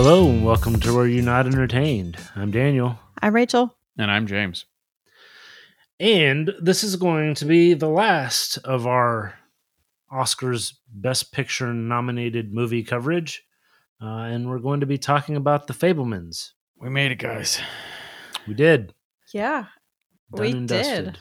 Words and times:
Hello 0.00 0.28
and 0.28 0.44
welcome 0.44 0.78
to 0.78 0.92
Were 0.94 1.08
You 1.08 1.22
Not 1.22 1.46
Entertained? 1.46 2.18
I'm 2.36 2.52
Daniel. 2.52 3.00
I'm 3.20 3.34
Rachel. 3.34 3.76
And 3.98 4.12
I'm 4.12 4.28
James. 4.28 4.64
And 5.98 6.52
this 6.60 6.84
is 6.84 6.94
going 6.94 7.34
to 7.34 7.44
be 7.44 7.74
the 7.74 7.88
last 7.88 8.58
of 8.58 8.86
our 8.86 9.34
Oscars 10.12 10.74
Best 10.88 11.32
Picture 11.32 11.74
nominated 11.74 12.54
movie 12.54 12.84
coverage. 12.84 13.42
Uh, 14.00 14.06
and 14.30 14.48
we're 14.48 14.60
going 14.60 14.78
to 14.80 14.86
be 14.86 14.98
talking 14.98 15.34
about 15.34 15.66
The 15.66 15.74
Fabelmans. 15.74 16.50
We 16.80 16.90
made 16.90 17.10
it, 17.10 17.18
guys. 17.18 17.58
We 18.46 18.54
did. 18.54 18.94
Yeah, 19.34 19.64
Done 20.32 20.40
we 20.40 20.52
did. 20.52 20.66
dusted. 20.68 21.18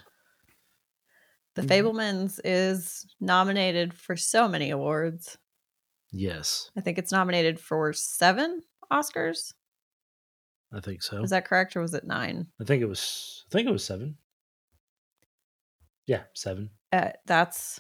The 1.56 1.64
Mhm. 1.64 1.68
Fabelmans 1.68 2.40
is 2.44 3.08
nominated 3.20 3.96
for 3.96 4.16
so 4.16 4.48
many 4.48 4.70
awards. 4.70 5.36
Yes, 6.10 6.72
I 6.78 6.80
think 6.80 6.98
it's 6.98 7.12
nominated 7.12 7.60
for 7.60 7.92
seven 7.92 8.64
Oscars. 8.92 9.54
I 10.74 10.80
think 10.82 11.02
so. 11.02 11.24
Is 11.24 11.30
that 11.30 11.46
correct, 11.46 11.76
or 11.76 11.82
was 11.82 11.94
it 11.94 12.06
nine? 12.06 12.48
I 12.60 12.64
think 12.66 12.82
it 12.82 12.88
was. 12.88 13.46
I 13.50 13.54
think 13.54 13.68
it 13.70 13.72
was 13.72 13.84
seven. 13.86 14.18
Yeah, 16.06 16.24
seven. 16.34 16.70
Uh, 16.92 17.12
that's 17.26 17.80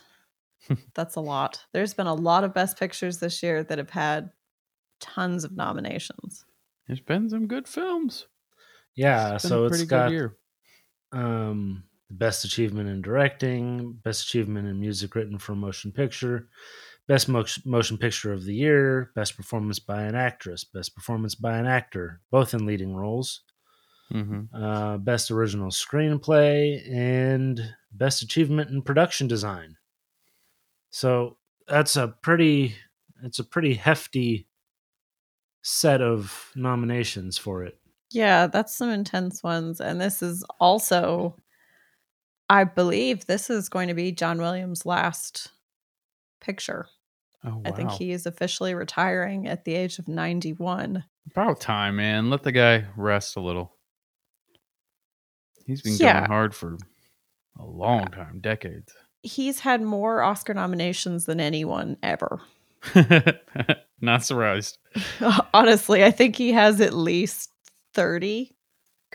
that's 0.95 1.15
a 1.15 1.21
lot. 1.21 1.65
There's 1.73 1.93
been 1.93 2.07
a 2.07 2.13
lot 2.13 2.43
of 2.43 2.53
Best 2.53 2.77
Pictures 2.79 3.19
this 3.19 3.41
year 3.43 3.63
that 3.63 3.77
have 3.77 3.89
had 3.89 4.31
tons 4.99 5.43
of 5.43 5.55
nominations. 5.55 6.45
There's 6.87 6.99
been 7.01 7.29
some 7.29 7.47
good 7.47 7.67
films. 7.67 8.27
Yeah, 8.95 9.37
So 9.37 9.47
It's 9.47 9.47
so 9.47 9.61
a 9.61 9.65
it's 9.67 9.71
pretty 9.77 9.85
got 9.89 10.09
good 10.09 10.13
year. 10.15 10.37
um, 11.11 11.83
best 12.09 12.45
achievement 12.45 12.89
in 12.89 13.01
directing, 13.01 13.93
best 14.03 14.23
achievement 14.23 14.67
in 14.67 14.79
music 14.79 15.13
written 15.15 15.37
for 15.37 15.51
a 15.51 15.55
motion 15.55 15.91
picture, 15.91 16.47
best 17.07 17.29
mo- 17.29 17.45
motion 17.65 17.97
picture 17.97 18.33
of 18.33 18.43
the 18.43 18.53
year, 18.53 19.11
best 19.15 19.35
performance 19.37 19.79
by 19.79 20.03
an 20.03 20.15
actress, 20.15 20.63
best 20.63 20.93
performance 20.95 21.35
by 21.35 21.57
an 21.57 21.65
actor, 21.65 22.21
both 22.31 22.53
in 22.53 22.65
leading 22.65 22.95
roles, 22.95 23.41
hmm 24.11 24.41
uh, 24.53 24.97
best 24.97 25.31
original 25.31 25.69
screenplay, 25.69 26.81
and 26.91 27.73
best 27.91 28.21
achievement 28.21 28.69
in 28.69 28.81
production 28.81 29.27
design. 29.27 29.75
So 30.89 31.37
that's 31.67 31.95
a 31.95 32.07
pretty, 32.07 32.75
it's 33.23 33.39
a 33.39 33.43
pretty 33.43 33.73
hefty 33.73 34.47
set 35.61 36.01
of 36.01 36.51
nominations 36.55 37.37
for 37.37 37.63
it. 37.63 37.77
Yeah, 38.11 38.47
that's 38.47 38.73
some 38.73 38.89
intense 38.89 39.43
ones. 39.43 39.81
And 39.81 39.99
this 39.99 40.23
is 40.23 40.45
also, 40.61 41.35
I 42.49 42.63
believe, 42.63 43.25
this 43.25 43.49
is 43.49 43.67
going 43.67 43.89
to 43.89 43.93
be 43.93 44.13
John 44.13 44.37
Williams' 44.37 44.85
last 44.85 45.51
picture. 46.39 46.87
Oh, 47.43 47.49
wow. 47.57 47.61
I 47.65 47.71
think 47.71 47.91
he 47.91 48.11
is 48.11 48.25
officially 48.25 48.73
retiring 48.73 49.47
at 49.47 49.63
the 49.65 49.75
age 49.75 49.99
of 49.99 50.07
91. 50.07 51.03
About 51.31 51.59
time, 51.61 51.97
man. 51.97 52.29
Let 52.29 52.43
the 52.43 52.51
guy 52.51 52.85
rest 52.95 53.35
a 53.35 53.41
little. 53.41 53.73
He's 55.65 55.81
been 55.81 55.95
Yeah. 55.97 56.19
going 56.21 56.25
hard 56.31 56.55
for 56.55 56.77
a 57.59 57.65
long 57.65 58.05
time, 58.07 58.39
decades. 58.39 58.93
He's 59.23 59.59
had 59.59 59.81
more 59.81 60.21
Oscar 60.21 60.53
nominations 60.53 61.25
than 61.25 61.39
anyone 61.39 61.97
ever. 62.01 62.41
Not 64.01 64.23
surprised. 64.23 64.77
Honestly, 65.53 66.03
I 66.03 66.11
think 66.11 66.35
he 66.35 66.53
has 66.53 66.79
at 66.81 66.93
least 66.93 67.51
30 67.93 68.55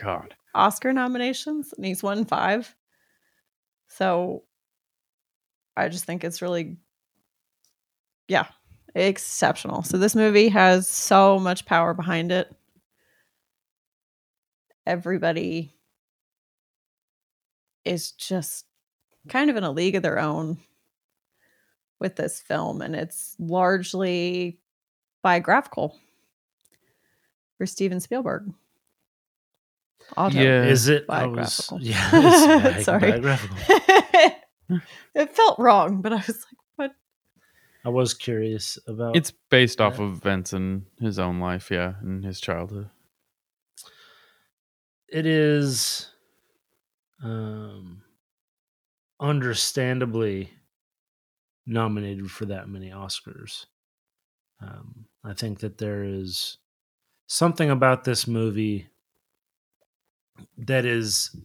God. 0.00 0.34
Oscar 0.54 0.92
nominations 0.92 1.72
and 1.76 1.86
he's 1.86 2.02
won 2.02 2.24
five. 2.24 2.74
So 3.88 4.42
I 5.76 5.88
just 5.88 6.04
think 6.04 6.24
it's 6.24 6.42
really, 6.42 6.76
yeah, 8.28 8.46
exceptional. 8.94 9.82
So 9.82 9.98
this 9.98 10.14
movie 10.14 10.48
has 10.48 10.88
so 10.88 11.38
much 11.38 11.66
power 11.66 11.94
behind 11.94 12.32
it. 12.32 12.54
Everybody 14.86 15.72
is 17.84 18.12
just 18.12 18.64
kind 19.28 19.50
of 19.50 19.56
in 19.56 19.64
a 19.64 19.70
league 19.70 19.94
of 19.94 20.02
their 20.02 20.18
own 20.18 20.58
with 22.00 22.16
this 22.16 22.40
film, 22.40 22.82
and 22.82 22.96
it's 22.96 23.36
largely 23.38 24.58
biographical 25.22 25.96
for 27.58 27.66
Steven 27.66 28.00
Spielberg. 28.00 28.52
Auto. 30.16 30.36
Yeah. 30.36 30.64
Is 30.64 30.88
it? 30.88 31.04
I 31.08 31.26
was- 31.26 31.68
biographical. 31.68 31.80
yeah, 31.80 32.70
it's 32.76 32.84
Sorry. 32.86 33.12
biographical. 33.12 33.56
it 35.14 35.36
felt 35.36 35.58
wrong, 35.60 36.02
but 36.02 36.12
I 36.12 36.16
was 36.16 36.28
like, 36.28 36.56
what? 36.56 36.61
I 37.84 37.88
was 37.88 38.14
curious 38.14 38.78
about 38.86 39.16
It's 39.16 39.32
based 39.50 39.80
off 39.80 39.98
of 39.98 40.12
events 40.12 40.52
in 40.52 40.86
his 41.00 41.18
own 41.18 41.40
life, 41.40 41.70
yeah, 41.70 41.94
and 42.00 42.24
his 42.24 42.40
childhood. 42.40 42.90
it 45.08 45.26
is 45.26 46.08
um 47.22 48.02
understandably 49.20 50.50
nominated 51.66 52.28
for 52.30 52.46
that 52.46 52.68
many 52.68 52.90
Oscars. 52.90 53.66
Um, 54.60 55.06
I 55.22 55.34
think 55.34 55.60
that 55.60 55.78
there 55.78 56.02
is 56.02 56.58
something 57.26 57.70
about 57.70 58.04
this 58.04 58.26
movie 58.26 58.88
that 60.58 60.84
is 60.84 61.36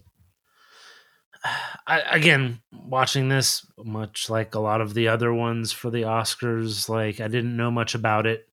I, 1.87 2.01
again 2.11 2.59
watching 2.71 3.29
this 3.29 3.65
much 3.83 4.29
like 4.29 4.55
a 4.55 4.59
lot 4.59 4.81
of 4.81 4.93
the 4.93 5.07
other 5.07 5.33
ones 5.33 5.71
for 5.71 5.89
the 5.89 6.01
Oscars 6.03 6.89
like 6.89 7.19
I 7.21 7.27
didn't 7.27 7.55
know 7.55 7.71
much 7.71 7.95
about 7.95 8.25
it. 8.25 8.47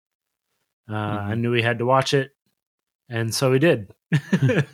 Uh, 0.89 0.95
I 0.95 1.33
Mhm. 1.33 1.39
knew 1.41 1.51
we 1.51 1.63
had 1.63 1.79
to 1.79 1.87
watch 1.87 2.15
it 2.15 2.33
and 3.09 3.35
so 3.35 3.51
we 3.51 3.59
did. 3.59 3.93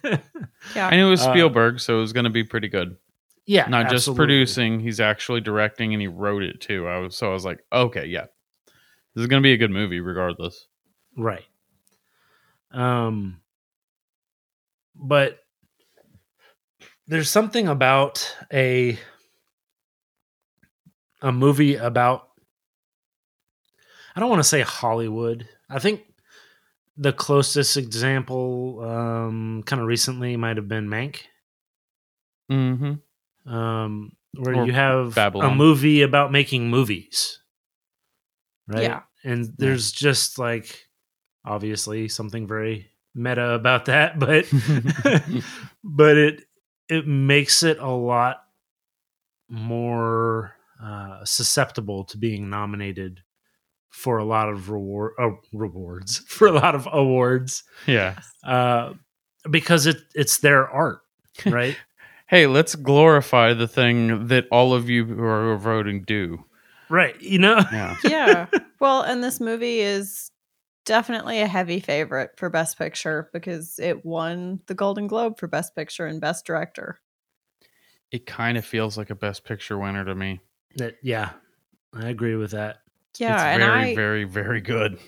Yeah. 0.75 0.89
I 0.89 0.97
knew 0.97 1.07
it 1.07 1.11
was 1.11 1.23
Uh, 1.27 1.33
Spielberg, 1.33 1.81
so 1.81 1.97
it 1.97 2.01
was 2.01 2.13
going 2.13 2.25
to 2.25 2.31
be 2.31 2.45
pretty 2.45 2.69
good. 2.69 2.97
yeah, 3.47 3.67
Not 3.67 3.89
just 3.91 4.15
producing, 4.15 4.79
he's 4.81 5.01
actually 5.01 5.41
directing 5.41 5.95
and 5.95 6.01
he 6.03 6.07
wrote 6.07 6.43
it 6.43 6.61
too. 6.61 6.87
I 6.87 6.99
was 6.99 7.17
so 7.17 7.31
I 7.31 7.33
was 7.33 7.45
like, 7.47 7.65
okay, 7.73 8.05
yeah. 8.07 8.27
This 9.15 9.23
is 9.23 9.27
going 9.27 9.43
to 9.43 9.47
be 9.47 9.53
a 9.53 9.57
good 9.57 9.71
movie 9.71 10.01
regardless. 10.01 10.67
Right. 11.17 11.45
Um 12.71 13.41
but 14.95 15.39
there's 17.11 17.29
something 17.29 17.67
about 17.67 18.37
a 18.53 18.97
a 21.21 21.33
movie 21.33 21.75
about 21.75 22.29
I 24.15 24.21
don't 24.21 24.31
want 24.31 24.41
to 24.41 24.49
say 24.49 24.63
Hollywood. 24.63 25.49
I 25.69 25.79
think 25.81 26.03
the 26.97 27.13
closest 27.13 27.77
example 27.77 28.81
um 28.85 29.63
kind 29.67 29.83
of 29.83 29.89
recently 29.89 30.37
might 30.37 30.57
have 30.57 30.69
been 30.69 30.89
Mank. 30.89 31.23
Mhm. 32.51 33.01
Um 33.47 34.13
where 34.39 34.55
Or 34.55 34.67
you 34.67 34.73
have 34.73 35.17
a 35.19 35.55
movie 35.55 36.03
about 36.03 36.31
making 36.31 36.71
movies. 36.71 37.41
Right? 38.69 38.83
Yeah. 38.83 39.01
and 39.25 39.53
there's 39.59 39.91
just 39.91 40.39
like 40.39 40.87
obviously 41.45 42.07
something 42.09 42.47
very 42.47 42.87
meta 43.17 43.51
about 43.55 43.87
that 43.87 44.17
but 44.21 44.47
but 45.83 46.17
it 46.17 46.45
it 46.91 47.07
makes 47.07 47.63
it 47.63 47.79
a 47.79 47.89
lot 47.91 48.43
more 49.49 50.55
uh, 50.83 51.25
susceptible 51.25 52.05
to 52.05 52.17
being 52.19 52.49
nominated 52.51 53.21
for 53.91 54.19
a 54.19 54.25
lot 54.25 54.49
of 54.49 54.71
reward 54.71 55.13
uh, 55.21 55.31
rewards 55.53 56.19
for 56.29 56.47
a 56.47 56.53
lot 56.53 56.75
of 56.75 56.89
awards 56.93 57.65
Yeah. 57.87 58.19
uh, 58.45 58.95
because 59.51 59.87
it 59.87 59.99
it's 60.15 60.39
their 60.39 60.69
art 60.69 61.01
right 61.47 61.77
Hey, 62.29 62.47
let's 62.47 62.77
glorify 62.77 63.55
the 63.55 63.67
thing 63.67 64.29
that 64.29 64.47
all 64.53 64.73
of 64.73 64.89
you 64.89 65.05
who 65.05 65.21
are 65.21 65.57
voting 65.57 66.05
do. 66.05 66.45
right 66.89 67.21
you 67.21 67.39
know 67.39 67.61
Yeah. 67.73 67.97
yeah. 68.05 68.47
Well, 68.81 69.03
and 69.03 69.23
this 69.23 69.41
movie 69.41 69.81
is 69.81 70.31
definitely 70.85 71.41
a 71.41 71.47
heavy 71.47 71.81
favorite 71.81 72.33
for 72.37 72.51
Best 72.51 72.79
Picture 72.79 73.31
because 73.33 73.79
it 73.79 74.05
won 74.05 74.61
the 74.67 74.75
Golden 74.75 75.07
Globe 75.07 75.39
for 75.39 75.47
Best 75.49 75.75
Picture 75.75 76.07
and 76.07 76.21
Best 76.21 76.45
Director. 76.47 77.01
It 78.11 78.27
kind 78.27 78.59
of 78.59 78.65
feels 78.65 78.99
like 78.99 79.11
a 79.11 79.15
best 79.15 79.45
picture 79.45 79.79
winner 79.79 80.05
to 80.05 80.15
me. 80.15 80.41
that, 80.77 80.97
yeah 81.03 81.31
i 81.93 82.09
agree 82.09 82.37
with 82.37 82.53
that 82.53 82.79
Yeah, 83.19 83.35
it's 83.35 83.43
and 83.43 83.63
very, 83.63 83.93
I 83.93 83.95
very, 83.95 84.25
very 84.25 84.61
good. 84.61 84.99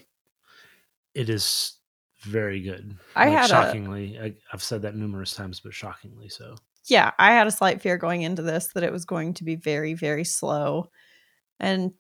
it 1.15 1.29
is 1.29 1.79
very 2.23 2.61
good 2.61 2.97
I 3.17 3.29
Like, 3.29 3.39
had 3.39 3.51
shockingly 3.51 4.19
I, 4.21 4.35
i've 4.53 4.63
said 4.63 4.83
that 4.83 4.95
numerous 4.97 5.35
times 5.35 5.61
but 5.61 5.75
shockingly 5.75 6.29
so 6.29 6.57
yeah, 6.87 7.13
I 7.17 7.31
had 7.31 7.47
a 7.47 7.53
slight 7.53 7.81
fear 7.81 7.97
going 7.97 8.23
into 8.23 8.43
this 8.43 8.67
that 8.75 8.83
it 8.83 8.91
was 8.91 9.05
going 9.05 9.35
to 9.35 9.45
be 9.45 9.55
very, 9.55 9.95
very 9.95 10.25
slow 10.25 10.91
and 11.61 11.93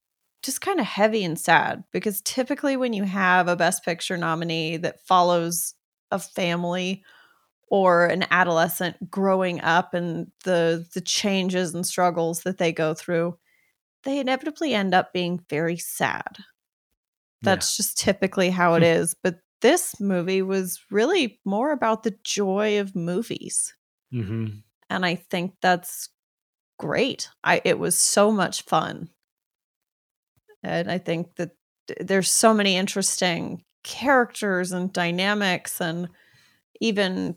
just 0.42 0.60
kind 0.60 0.80
of 0.80 0.86
heavy 0.86 1.24
and 1.24 1.38
sad 1.38 1.84
because 1.92 2.20
typically 2.22 2.76
when 2.76 2.92
you 2.92 3.04
have 3.04 3.48
a 3.48 3.56
Best 3.56 3.84
Picture 3.84 4.16
nominee 4.16 4.76
that 4.78 5.00
follows 5.06 5.74
a 6.10 6.18
family 6.18 7.04
or 7.68 8.06
an 8.06 8.26
adolescent 8.30 9.10
growing 9.10 9.60
up 9.62 9.94
and 9.94 10.30
the 10.44 10.86
the 10.94 11.00
changes 11.02 11.74
and 11.74 11.86
struggles 11.86 12.42
that 12.42 12.58
they 12.58 12.72
go 12.72 12.94
through, 12.94 13.38
they 14.04 14.18
inevitably 14.20 14.74
end 14.74 14.94
up 14.94 15.12
being 15.12 15.44
very 15.50 15.78
sad. 15.78 16.38
That's 17.44 17.76
just 17.76 17.98
typically 17.98 18.50
how 18.50 18.74
it 18.74 18.82
is. 18.82 19.14
But 19.14 19.40
this 19.60 20.00
movie 20.00 20.42
was 20.42 20.80
really 20.90 21.40
more 21.44 21.72
about 21.72 22.02
the 22.02 22.16
joy 22.24 22.80
of 22.80 22.94
movies. 22.96 23.74
hmm 24.12 24.62
And 24.90 25.04
I 25.06 25.14
think 25.16 25.56
that's 25.60 26.08
great. 26.78 27.30
I 27.44 27.62
it 27.64 27.78
was 27.78 27.96
so 27.96 28.32
much 28.32 28.62
fun. 28.62 29.10
And 30.62 30.90
I 30.90 30.98
think 30.98 31.34
that 31.36 31.50
there's 32.00 32.30
so 32.30 32.54
many 32.54 32.76
interesting 32.76 33.64
characters 33.82 34.72
and 34.72 34.92
dynamics 34.92 35.80
and 35.80 36.08
even 36.80 37.36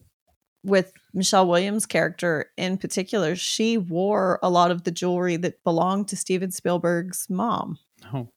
with 0.64 0.94
Michelle 1.14 1.48
Williams' 1.48 1.86
character 1.86 2.52
in 2.58 2.78
particular, 2.78 3.36
she 3.36 3.78
wore 3.78 4.40
a 4.42 4.50
lot 4.50 4.72
of 4.72 4.84
the 4.84 4.92
jewelry 4.92 5.38
that 5.38 5.64
belonged 5.64 6.08
to 6.10 6.16
Steven 6.18 6.52
Spielberg's 6.52 7.28
mom. 7.30 7.78
Oh, 8.14 8.30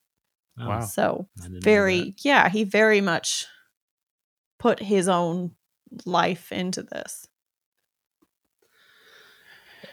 Oh, 0.61 0.69
Wow. 0.69 0.81
So 0.81 1.29
I 1.39 1.43
didn't 1.45 1.55
know 1.55 1.61
very 1.63 2.15
yeah, 2.19 2.49
he 2.49 2.65
very 2.65 3.01
much 3.01 3.47
put 4.59 4.81
his 4.81 5.09
own 5.09 5.53
life 6.05 6.51
into 6.53 6.83
this. 6.83 7.29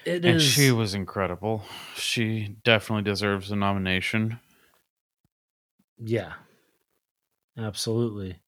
that. 0.06 0.12
It 0.12 0.26
and 0.26 0.38
is- 0.38 0.44
she 0.44 0.72
was 0.72 0.94
incredible. 0.94 1.64
She 1.96 2.56
definitely 2.64 3.04
deserves 3.04 3.52
a 3.52 3.56
nomination. 3.56 4.40
Yeah. 5.98 6.34
Absolutely. 7.58 8.40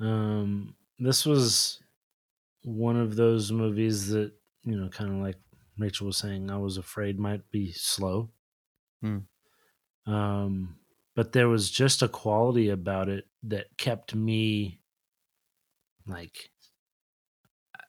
Um 0.00 0.74
this 0.98 1.26
was 1.26 1.80
one 2.62 2.96
of 2.96 3.16
those 3.16 3.52
movies 3.52 4.08
that, 4.08 4.32
you 4.64 4.76
know, 4.76 4.88
kind 4.88 5.10
of 5.10 5.16
like 5.18 5.36
Rachel 5.78 6.06
was 6.06 6.16
saying, 6.16 6.50
I 6.50 6.56
was 6.56 6.78
afraid 6.78 7.18
might 7.18 7.50
be 7.50 7.72
slow. 7.72 8.30
Hmm. 9.02 9.18
Um 10.06 10.76
but 11.14 11.32
there 11.32 11.48
was 11.48 11.70
just 11.70 12.02
a 12.02 12.08
quality 12.08 12.68
about 12.68 13.08
it 13.08 13.26
that 13.44 13.76
kept 13.78 14.14
me 14.14 14.80
like 16.06 16.50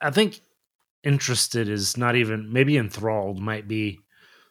I 0.02 0.12
think 0.12 0.42
interested 1.04 1.70
is 1.70 1.98
not 1.98 2.16
even 2.16 2.52
maybe 2.52 2.78
enthralled 2.78 3.40
might 3.40 3.68
be 3.68 4.00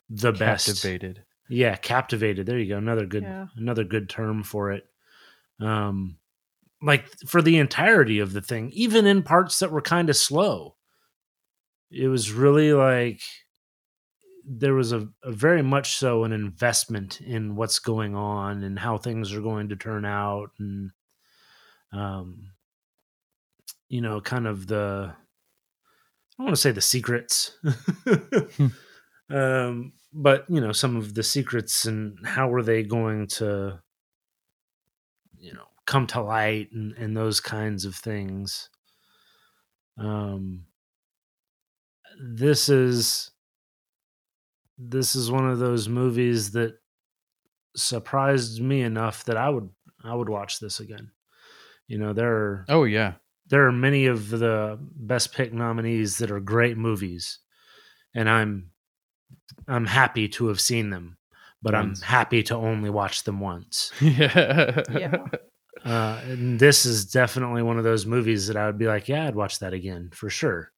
the 0.08 0.32
best 0.32 0.66
Captivated. 0.66 1.24
Yeah, 1.48 1.76
captivated. 1.76 2.46
There 2.46 2.58
you 2.58 2.69
go. 2.69 2.78
Another 2.78 3.06
good 3.06 3.22
Yeah. 3.25 3.46
another 3.56 3.84
good 3.84 4.08
term 4.08 4.43
for 4.43 4.72
it. 4.72 4.87
Um 5.60 6.19
like 6.82 7.06
for 7.26 7.40
the 7.40 7.56
entirety 7.58 8.19
of 8.19 8.32
the 8.32 8.43
thing, 8.43 8.70
even 8.72 9.06
in 9.06 9.22
parts 9.22 9.58
that 9.60 9.72
were 9.72 9.81
kind 9.82 10.10
of 10.10 10.16
slow. 10.16 10.76
It 11.90 12.08
was 12.08 12.32
really 12.32 12.72
like 12.72 13.20
there 14.48 14.75
was 14.75 14.93
a, 14.93 15.08
a 15.25 15.32
very 15.32 15.62
much 15.62 15.96
so 15.96 16.22
an 16.25 16.32
investment 16.32 17.20
in 17.20 17.56
what's 17.56 17.78
going 17.81 18.14
on 18.14 18.62
and 18.62 18.78
how 18.78 18.96
things 18.98 19.32
are 19.32 19.40
going 19.40 19.69
to 19.70 19.76
turn 19.76 20.04
out 20.04 20.50
and 20.58 20.90
um 21.93 22.50
you 23.88 24.00
know 24.00 24.20
kind 24.20 24.46
of 24.46 24.66
the 24.66 25.12
I 25.12 26.43
don't 26.43 26.46
want 26.46 26.56
to 26.56 26.60
say 26.60 26.70
the 26.72 26.81
secrets 26.81 27.56
um 29.31 29.93
but 30.12 30.44
you 30.49 30.61
know 30.61 30.73
some 30.73 30.96
of 30.96 31.14
the 31.14 31.23
secrets 31.23 31.84
and 31.84 32.19
how 32.26 32.52
are 32.52 32.62
they 32.62 32.82
going 32.82 33.26
to 33.26 33.81
you 35.38 35.52
know 35.52 35.64
come 35.87 36.06
to 36.06 36.20
light 36.20 36.70
and, 36.73 36.93
and 36.94 37.17
those 37.17 37.40
kinds 37.40 37.84
of 37.84 37.94
things 37.94 38.70
um 39.99 40.64
this 42.20 42.69
is 42.69 43.31
this 44.78 45.14
is 45.14 45.31
one 45.31 45.49
of 45.49 45.58
those 45.58 45.88
movies 45.88 46.52
that 46.52 46.79
surprised 47.75 48.61
me 48.62 48.82
enough 48.82 49.25
that 49.25 49.37
I 49.37 49.49
would 49.49 49.69
I 50.05 50.14
would 50.14 50.29
watch 50.29 50.61
this 50.61 50.81
again. 50.81 51.11
You 51.88 51.99
know, 51.99 52.12
there 52.12 52.34
are 52.34 52.64
Oh 52.69 52.84
yeah. 52.84 53.14
there 53.49 53.67
are 53.67 53.72
many 53.72 54.06
of 54.06 54.31
the 54.31 54.79
best 54.81 55.32
pick 55.34 55.52
nominees 55.52 56.19
that 56.19 56.31
are 56.31 56.40
great 56.40 56.76
movies 56.76 57.38
and 58.14 58.29
i'm 58.29 58.70
i'm 59.69 59.87
happy 59.87 60.28
to 60.28 60.46
have 60.49 60.61
seen 60.61 60.90
them 60.90 61.17
but 61.62 61.75
Once. 61.75 62.00
i'm 62.00 62.06
happy 62.06 62.43
to 62.43 62.55
only 62.55 62.90
watch 62.90 63.25
them 63.25 63.40
once 63.40 63.93
yeah. 64.00 64.82
Yeah. 64.90 65.25
uh, 65.84 66.20
and 66.25 66.58
this 66.58 66.87
is 66.87 67.05
definitely 67.06 67.62
one 67.62 67.78
of 67.78 67.84
those 67.84 68.06
movies 68.06 68.46
that 68.46 68.56
i 68.56 68.67
would 68.67 68.78
be 68.78 68.87
like 68.87 69.08
yeah 69.08 69.26
i'd 69.26 69.34
watch 69.34 69.58
that 69.61 69.73
again 69.73 70.11
for 70.12 70.31
sure 70.31 70.70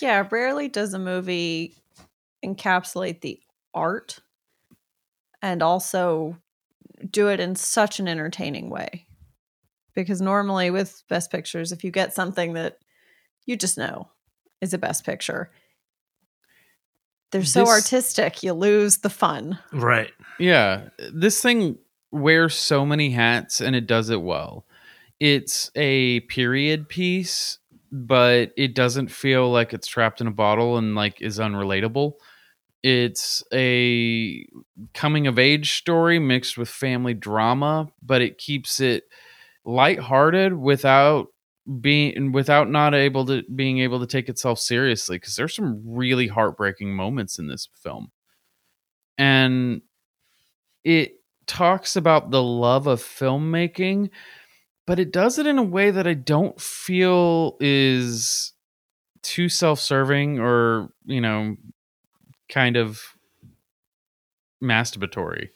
Yeah, 0.00 0.26
rarely 0.30 0.68
does 0.68 0.92
a 0.94 0.98
movie 0.98 1.76
encapsulate 2.44 3.20
the 3.20 3.40
art 3.72 4.18
and 5.42 5.62
also 5.62 6.36
do 7.10 7.28
it 7.28 7.38
in 7.40 7.54
such 7.54 8.00
an 8.00 8.08
entertaining 8.08 8.70
way. 8.70 9.06
Because 9.94 10.20
normally 10.20 10.70
with 10.70 11.02
best 11.08 11.30
pictures, 11.30 11.70
if 11.70 11.84
you 11.84 11.90
get 11.90 12.12
something 12.14 12.54
that 12.54 12.78
you 13.46 13.56
just 13.56 13.78
know 13.78 14.08
is 14.60 14.74
a 14.74 14.78
best 14.78 15.04
picture, 15.04 15.50
they're 17.34 17.44
so 17.44 17.60
This- 17.60 17.68
artistic, 17.68 18.42
you 18.44 18.52
lose 18.52 18.98
the 18.98 19.10
fun. 19.10 19.58
right 19.72 20.12
Yeah, 20.38 20.88
this 21.12 21.42
thing 21.42 21.78
wears 22.12 22.54
so 22.54 22.86
many 22.86 23.10
hats 23.10 23.60
and 23.60 23.74
it 23.74 23.86
does 23.88 24.08
it 24.08 24.22
well. 24.22 24.64
It's 25.18 25.70
a 25.74 26.20
period 26.20 26.88
piece, 26.88 27.58
but 27.90 28.52
it 28.56 28.74
doesn't 28.74 29.08
feel 29.08 29.50
like 29.50 29.72
it's 29.74 29.88
trapped 29.88 30.20
in 30.20 30.28
a 30.28 30.32
bottle 30.32 30.76
and 30.78 30.94
like 30.94 31.20
is 31.20 31.38
unrelatable. 31.40 32.14
It's 32.84 33.42
a 33.52 34.46
coming 34.92 35.26
of 35.26 35.38
age 35.38 35.72
story 35.72 36.18
mixed 36.20 36.56
with 36.56 36.68
family 36.68 37.14
drama, 37.14 37.88
but 38.00 38.22
it 38.22 38.38
keeps 38.38 38.78
it 38.78 39.04
lighthearted 39.64 40.52
without 40.52 41.28
being 41.80 42.32
without 42.32 42.68
not 42.70 42.94
able 42.94 43.24
to 43.26 43.42
being 43.54 43.78
able 43.78 43.98
to 44.00 44.06
take 44.06 44.28
itself 44.28 44.58
seriously 44.58 45.16
because 45.16 45.34
there's 45.36 45.54
some 45.54 45.82
really 45.86 46.26
heartbreaking 46.28 46.94
moments 46.94 47.38
in 47.38 47.46
this 47.46 47.68
film. 47.74 48.10
And 49.16 49.80
it 50.84 51.14
talks 51.46 51.96
about 51.96 52.30
the 52.30 52.42
love 52.42 52.86
of 52.86 53.00
filmmaking, 53.02 54.10
but 54.86 54.98
it 54.98 55.10
does 55.12 55.38
it 55.38 55.46
in 55.46 55.56
a 55.56 55.62
way 55.62 55.90
that 55.90 56.06
I 56.06 56.14
don't 56.14 56.60
feel 56.60 57.56
is 57.60 58.52
too 59.22 59.48
self-serving 59.48 60.38
or, 60.40 60.90
you 61.06 61.20
know, 61.22 61.56
kind 62.50 62.76
of 62.76 63.00
masturbatory. 64.62 65.48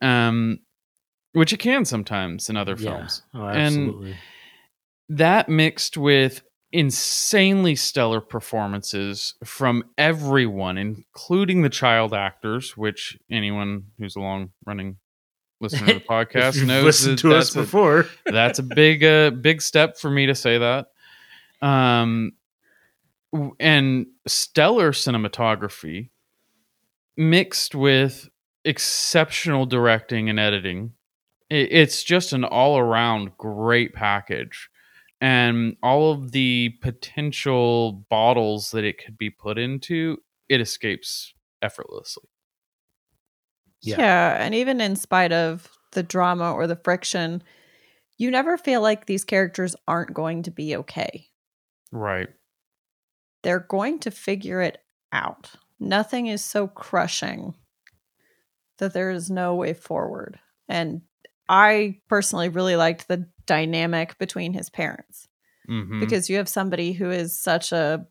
Um 0.00 0.58
which 1.32 1.52
it 1.52 1.58
can 1.58 1.84
sometimes 1.84 2.48
in 2.48 2.56
other 2.56 2.76
Yeah. 2.78 2.90
films. 2.90 3.22
oh 3.34 3.46
And- 3.46 3.58
absolutely 3.58 4.16
That 5.08 5.48
mixed 5.48 5.96
with 5.96 6.42
insanely 6.72 7.76
stellar 7.76 8.20
performances 8.20 9.34
from 9.44 9.84
everyone, 9.96 10.76
including 10.76 11.62
the 11.62 11.68
child 11.68 12.12
actors, 12.12 12.76
which 12.76 13.16
anyone 13.30 13.84
who's 13.98 14.16
a 14.16 14.20
long 14.20 14.50
running 14.66 14.96
listener 15.60 15.86
to 15.86 15.94
the 15.94 16.00
podcast 16.08 16.66
knows 16.66 16.84
listened 16.84 17.18
that 17.18 17.22
to 17.22 17.34
us 17.34 17.54
a- 17.54 17.60
before 17.60 18.06
that's 18.26 18.58
a 18.58 18.62
big 18.62 19.04
uh 19.04 19.30
big 19.30 19.62
step 19.62 19.96
for 19.96 20.10
me 20.10 20.26
to 20.26 20.34
say 20.34 20.58
that 20.58 20.88
um 21.62 22.32
and 23.60 24.06
stellar 24.26 24.90
cinematography 24.90 26.10
mixed 27.16 27.74
with 27.74 28.28
exceptional 28.64 29.66
directing 29.66 30.28
and 30.28 30.38
editing. 30.38 30.92
It's 31.50 32.02
just 32.02 32.32
an 32.32 32.44
all-around 32.44 33.36
great 33.36 33.92
package 33.92 34.68
and 35.24 35.74
all 35.82 36.12
of 36.12 36.32
the 36.32 36.68
potential 36.82 38.04
bottles 38.10 38.72
that 38.72 38.84
it 38.84 39.02
could 39.02 39.16
be 39.16 39.30
put 39.30 39.56
into 39.56 40.18
it 40.50 40.60
escapes 40.60 41.32
effortlessly 41.62 42.28
Yeah. 43.80 43.96
Yeah. 43.98 44.44
And 44.44 44.54
even 44.54 44.82
in 44.82 44.96
spite 44.96 45.32
of 45.32 45.70
the 45.92 46.02
drama 46.02 46.52
or 46.52 46.66
the 46.66 46.76
friction, 46.76 47.42
you 48.18 48.30
never 48.30 48.58
feel 48.58 48.82
like 48.82 49.06
these 49.06 49.24
characters 49.24 49.74
aren't 49.88 50.12
going 50.12 50.42
to 50.42 50.50
be 50.50 50.76
okay. 50.76 51.28
right 51.90 52.28
They're 53.42 53.66
going 53.66 54.00
to 54.00 54.10
figure 54.10 54.60
it 54.60 54.76
out. 55.10 55.52
Nothing 55.80 56.26
is 56.26 56.44
so 56.44 56.66
crushing 56.66 57.54
that 58.76 58.92
there 58.92 59.10
is 59.10 59.30
no 59.30 59.54
way 59.54 59.72
forward. 59.72 60.38
And 60.68 61.00
I 61.48 61.98
personally 62.08 62.48
really 62.48 62.76
liked 62.76 63.08
the 63.08 63.26
dynamic 63.46 64.18
between 64.18 64.52
his 64.52 64.70
parents 64.70 65.28
Mhm. 65.68 66.00
because 66.00 66.30
you 66.30 66.36
have 66.36 66.48
somebody 66.48 66.92
who 66.92 67.10
is 67.10 67.38
such 67.38 67.72
a 67.72 68.06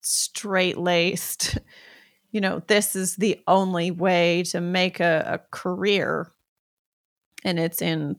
straight 0.00 0.76
laced, 0.76 1.58
you 2.30 2.40
know, 2.40 2.62
this 2.66 2.96
is 2.96 3.16
the 3.16 3.40
only 3.46 3.90
way 3.90 4.42
to 4.44 4.60
make 4.60 5.00
a, 5.00 5.24
a 5.26 5.38
career. 5.50 6.32
And 7.44 7.58
it's 7.58 7.82
in 7.82 8.16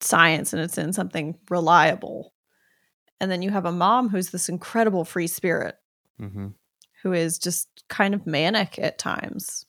science 0.00 0.52
and 0.52 0.62
it's 0.62 0.78
in 0.78 0.92
something 0.92 1.36
reliable. 1.50 2.34
And 3.20 3.30
then 3.30 3.42
you 3.42 3.50
have 3.50 3.64
a 3.64 3.72
mom 3.72 4.08
who's 4.10 4.30
this 4.30 4.48
incredible 4.48 5.04
free 5.04 5.26
spirit 5.26 5.76
mm-hmm. 6.20 6.48
who 7.02 7.12
is 7.12 7.38
just 7.38 7.84
kind 7.88 8.14
of 8.14 8.26
manic 8.26 8.78
at 8.78 8.98
times. 8.98 9.66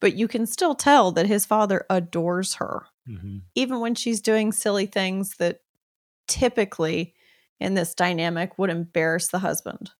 But 0.00 0.14
you 0.14 0.28
can 0.28 0.46
still 0.46 0.74
tell 0.74 1.12
that 1.12 1.26
his 1.26 1.44
father 1.46 1.84
adores 1.88 2.54
her. 2.54 2.86
Hmm 3.06 3.38
even 3.54 3.80
when 3.80 3.94
she's 3.94 4.20
doing 4.20 4.52
silly 4.52 4.86
things 4.86 5.36
that 5.38 5.60
typically 6.26 7.14
in 7.60 7.74
this 7.74 7.94
dynamic 7.94 8.58
would 8.58 8.70
embarrass 8.70 9.28
the 9.28 9.38
husband. 9.38 9.90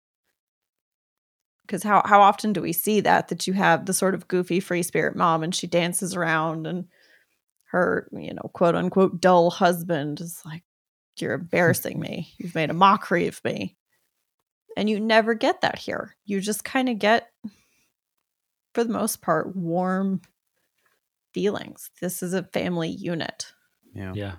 Because 1.62 1.82
how, 1.82 2.02
how 2.04 2.21
often 2.21 2.52
do 2.52 2.61
we 2.61 2.73
see 2.73 3.00
that? 3.00 3.28
That 3.28 3.47
you 3.47 3.52
have 3.52 3.87
the 3.87 3.94
sort 3.94 4.14
of 4.14 4.28
goofy 4.28 4.61
free 4.61 4.82
spirit 4.82 5.16
mom 5.16 5.42
and 5.42 5.54
she 5.54 5.66
dances 5.66 6.14
around 6.14 6.66
and 6.66 6.87
her, 7.66 8.09
you 8.12 8.35
know, 8.35 8.50
quote 8.52 8.75
unquote 8.75 9.21
dull 9.21 9.50
husband 9.50 10.21
is 10.21 10.40
like, 10.44 10.62
You're 11.18 11.35
embarrassing 11.35 12.00
me. 12.00 12.32
You've 12.38 12.54
made 12.54 12.71
a 12.71 12.75
mockery 12.75 13.28
of 13.28 13.42
me. 13.44 13.76
And 14.76 14.88
you 14.88 14.99
never 14.99 15.35
get 15.35 15.61
that 15.61 15.78
here. 15.78 16.16
You 16.25 16.40
just 16.40 16.64
kind 16.64 16.88
of 16.88 16.99
get, 16.99 17.30
for 18.75 18.85
the 18.85 18.92
most 18.92 19.21
part, 19.21 19.54
warm 19.54 20.23
feelings. 21.35 21.91
This 22.01 22.23
is 22.23 22.35
a 22.35 22.43
family 22.45 22.89
unit 22.89 23.53
Yeah. 23.95 24.12
Yeah. 24.15 24.37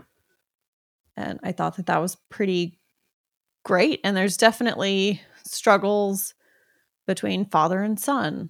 and 1.15 1.39
I 1.43 1.51
thought 1.51 1.77
that 1.77 1.85
that 1.87 2.01
was 2.01 2.17
pretty 2.29 2.79
great. 3.63 3.99
And 4.03 4.15
there's 4.15 4.37
definitely 4.37 5.21
struggles 5.45 6.33
between 7.07 7.45
father 7.45 7.81
and 7.81 7.99
son, 7.99 8.49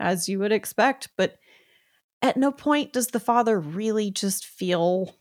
as 0.00 0.28
you 0.28 0.38
would 0.38 0.52
expect. 0.52 1.08
But 1.16 1.38
at 2.20 2.36
no 2.36 2.52
point 2.52 2.92
does 2.92 3.08
the 3.08 3.20
father 3.20 3.58
really 3.58 4.10
just 4.10 4.46
feel 4.46 5.14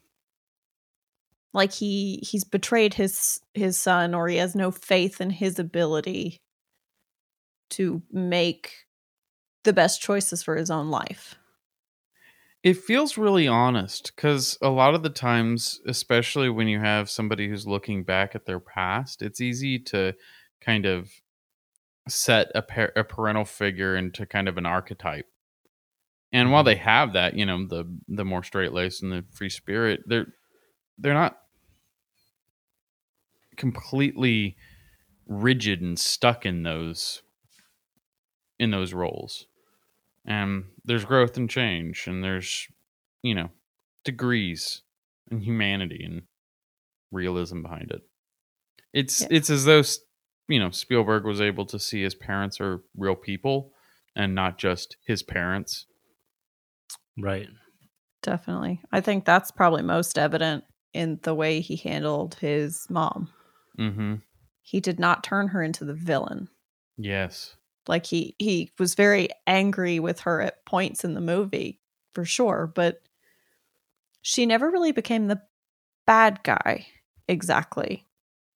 like 1.53 1.73
he 1.73 2.23
he's 2.23 2.43
betrayed 2.45 2.93
his 2.93 3.41
his 3.53 3.77
son 3.77 4.13
or 4.13 4.27
he 4.27 4.37
has 4.37 4.55
no 4.55 4.71
faith 4.71 5.19
in 5.19 5.29
his 5.29 5.59
ability 5.59 6.41
to 7.71 8.01
make 8.11 8.71
the 9.63 9.73
best 9.73 10.01
choices 10.01 10.43
for 10.43 10.55
his 10.55 10.71
own 10.71 10.89
life. 10.89 11.35
It 12.63 12.77
feels 12.77 13.17
really 13.17 13.47
honest 13.47 14.11
because 14.15 14.57
a 14.61 14.69
lot 14.69 14.93
of 14.93 15.01
the 15.01 15.09
times, 15.09 15.81
especially 15.87 16.49
when 16.49 16.67
you 16.67 16.79
have 16.79 17.09
somebody 17.09 17.49
who's 17.49 17.65
looking 17.65 18.03
back 18.03 18.35
at 18.35 18.45
their 18.45 18.59
past, 18.59 19.23
it's 19.23 19.41
easy 19.41 19.79
to 19.79 20.13
kind 20.59 20.85
of 20.85 21.09
set 22.07 22.51
a, 22.53 22.61
par- 22.61 22.93
a 22.95 23.03
parental 23.03 23.45
figure 23.45 23.95
into 23.95 24.27
kind 24.27 24.47
of 24.47 24.59
an 24.59 24.67
archetype. 24.67 25.25
And 26.31 26.51
while 26.51 26.61
mm-hmm. 26.61 26.67
they 26.67 26.75
have 26.75 27.13
that, 27.13 27.35
you 27.35 27.45
know, 27.45 27.65
the 27.65 27.85
the 28.07 28.23
more 28.23 28.43
straight 28.43 28.71
laced 28.71 29.01
and 29.01 29.11
the 29.11 29.25
free 29.31 29.49
spirit, 29.49 30.01
they're 30.05 30.27
they're 30.97 31.13
not 31.13 31.37
completely 33.57 34.55
rigid 35.27 35.81
and 35.81 35.99
stuck 35.99 36.45
in 36.45 36.63
those 36.63 37.23
in 38.59 38.71
those 38.71 38.93
roles 38.93 39.47
and 40.25 40.65
there's 40.85 41.05
growth 41.05 41.37
and 41.37 41.49
change 41.49 42.05
and 42.07 42.23
there's 42.23 42.67
you 43.23 43.33
know 43.35 43.49
degrees 44.05 44.81
and 45.29 45.43
humanity 45.43 46.03
and 46.03 46.23
realism 47.11 47.61
behind 47.61 47.91
it 47.91 48.01
it's 48.93 49.21
Yeah. 49.21 49.27
it's 49.31 49.49
as 49.49 49.65
though 49.65 49.83
you 50.47 50.59
know 50.59 50.69
spielberg 50.71 51.23
was 51.25 51.41
able 51.41 51.65
to 51.67 51.79
see 51.79 52.01
his 52.03 52.15
parents 52.15 52.59
are 52.61 52.81
real 52.95 53.15
people 53.15 53.73
and 54.15 54.33
not 54.35 54.57
just 54.57 54.97
his 55.05 55.23
parents 55.23 55.85
Right. 57.17 57.49
Definitely. 58.23 58.81
I 58.91 59.01
think 59.01 59.25
that's 59.25 59.51
probably 59.51 59.81
most 59.83 60.17
evident 60.17 60.63
in 60.93 61.19
the 61.23 61.35
way 61.35 61.59
he 61.59 61.75
handled 61.75 62.35
his 62.35 62.85
mom. 62.89 63.29
mm-hmm 63.77 64.15
He 64.61 64.79
did 64.79 64.99
not 64.99 65.23
turn 65.23 65.49
her 65.49 65.61
into 65.61 65.83
the 65.85 65.93
villain. 65.93 66.47
yes 66.97 67.55
Like 67.87 68.05
he 68.05 68.35
he 68.39 68.71
was 68.77 68.95
very 68.95 69.29
angry 69.47 69.99
with 69.99 70.21
her 70.21 70.41
at 70.41 70.65
points 70.65 71.03
in 71.03 71.13
the 71.13 71.21
movie, 71.21 71.79
for 72.13 72.25
sure, 72.25 72.71
but 72.73 73.01
she 74.21 74.45
never 74.45 74.69
really 74.69 74.91
became 74.91 75.27
the 75.27 75.41
bad 76.05 76.41
guy 76.43 76.85
exactly. 77.27 78.05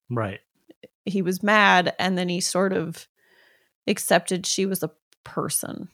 Right. 0.09 0.41
He 1.05 1.21
was 1.21 1.41
mad 1.41 1.95
and 1.97 2.17
then 2.17 2.29
he 2.29 2.39
sort 2.41 2.73
of 2.73 3.07
accepted 3.87 4.45
she 4.45 4.65
was 4.65 4.83
a 4.83 4.91
person. 5.23 5.89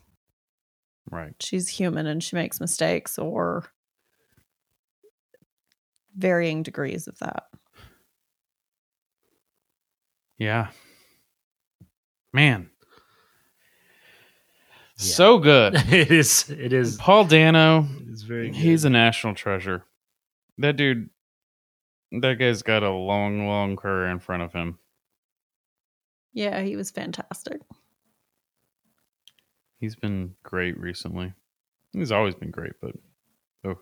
right 1.10 1.36
She's 1.40 1.68
human 1.70 2.08
and 2.08 2.22
she 2.24 2.36
makes 2.36 2.60
mistakes 2.60 3.18
or 3.18 3.66
varying 6.18 6.64
degrees 6.64 7.08
of 7.08 7.18
that. 7.20 7.46
yeah 10.38 10.70
man 12.34 12.71
Yeah. 15.02 15.14
so 15.14 15.38
good 15.40 15.74
it 15.92 16.12
is. 16.12 16.50
It 16.50 16.74
is. 16.74 16.98
paul 16.98 17.26
dano 17.26 17.88
It's 18.10 18.22
very. 18.24 18.48
Good. 18.48 18.56
He's 18.56 18.86
a 18.86 18.90
national 18.90 19.36
treasure. 19.36 19.86
That 20.58 20.78
dude, 20.78 21.10
that 22.12 22.36
guy's 22.40 22.62
got 22.62 22.84
a 22.84 22.92
long, 22.92 23.48
long 23.48 23.76
career 23.76 24.08
in 24.10 24.20
front 24.20 24.44
of 24.44 24.54
him. 24.54 24.78
Yeah, 26.34 26.62
he 26.62 26.76
was 26.76 26.92
fantastic. 26.92 27.62
He's 29.80 29.96
been 29.96 30.36
great 30.44 30.80
recently. 30.80 31.34
He's 31.94 32.12
always 32.12 32.36
been 32.36 32.52
great, 32.52 32.74
but 32.80 32.92
oh, 33.66 33.80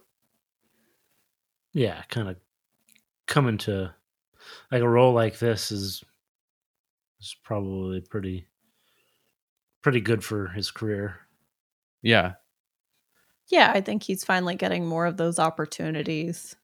yeah, 1.74 2.02
kind 2.10 2.30
of 2.30 2.38
coming 3.28 3.58
to 3.60 3.94
like 4.72 4.82
a 4.82 4.90
role 4.90 5.14
like 5.14 5.38
this 5.38 5.72
is 5.72 6.04
is 7.20 7.36
probably 7.44 8.02
pretty 8.02 8.48
pretty 9.82 10.02
good 10.02 10.24
for 10.24 10.48
his 10.48 10.72
career. 10.72 11.18
yeah, 12.02 12.34
Yeah, 13.48 13.72
I 13.74 13.82
think 13.82 14.04
he's 14.04 14.24
finally 14.24 14.56
getting 14.56 14.86
more 14.86 15.06
of 15.06 15.18
those 15.18 15.40
opportunities 15.40 16.56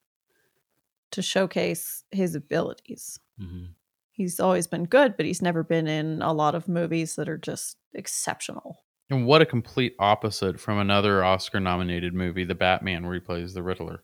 to 1.12 1.22
showcase 1.22 2.04
his 2.10 2.34
abilities. 2.34 3.18
hmm 3.38 3.66
He's 4.12 4.40
always 4.40 4.66
been 4.66 4.84
good, 4.84 5.14
but 5.18 5.26
he's 5.26 5.42
never 5.42 5.62
been 5.62 5.86
in 5.86 6.22
a 6.22 6.32
lot 6.32 6.54
of 6.54 6.68
movies 6.68 7.16
that 7.16 7.28
are 7.28 7.36
just 7.36 7.76
exceptional. 7.92 8.82
and 9.10 9.26
what 9.26 9.42
a 9.42 9.46
complete 9.46 9.94
opposite 9.98 10.58
from 10.58 10.78
another 10.78 11.22
Oscar-nominated 11.22 12.14
movie, 12.14 12.44
The 12.44 12.54
Batman, 12.54 13.04
where 13.04 13.12
he 13.14 13.20
plays 13.20 13.52
the 13.52 13.62
Riddler. 13.62 14.02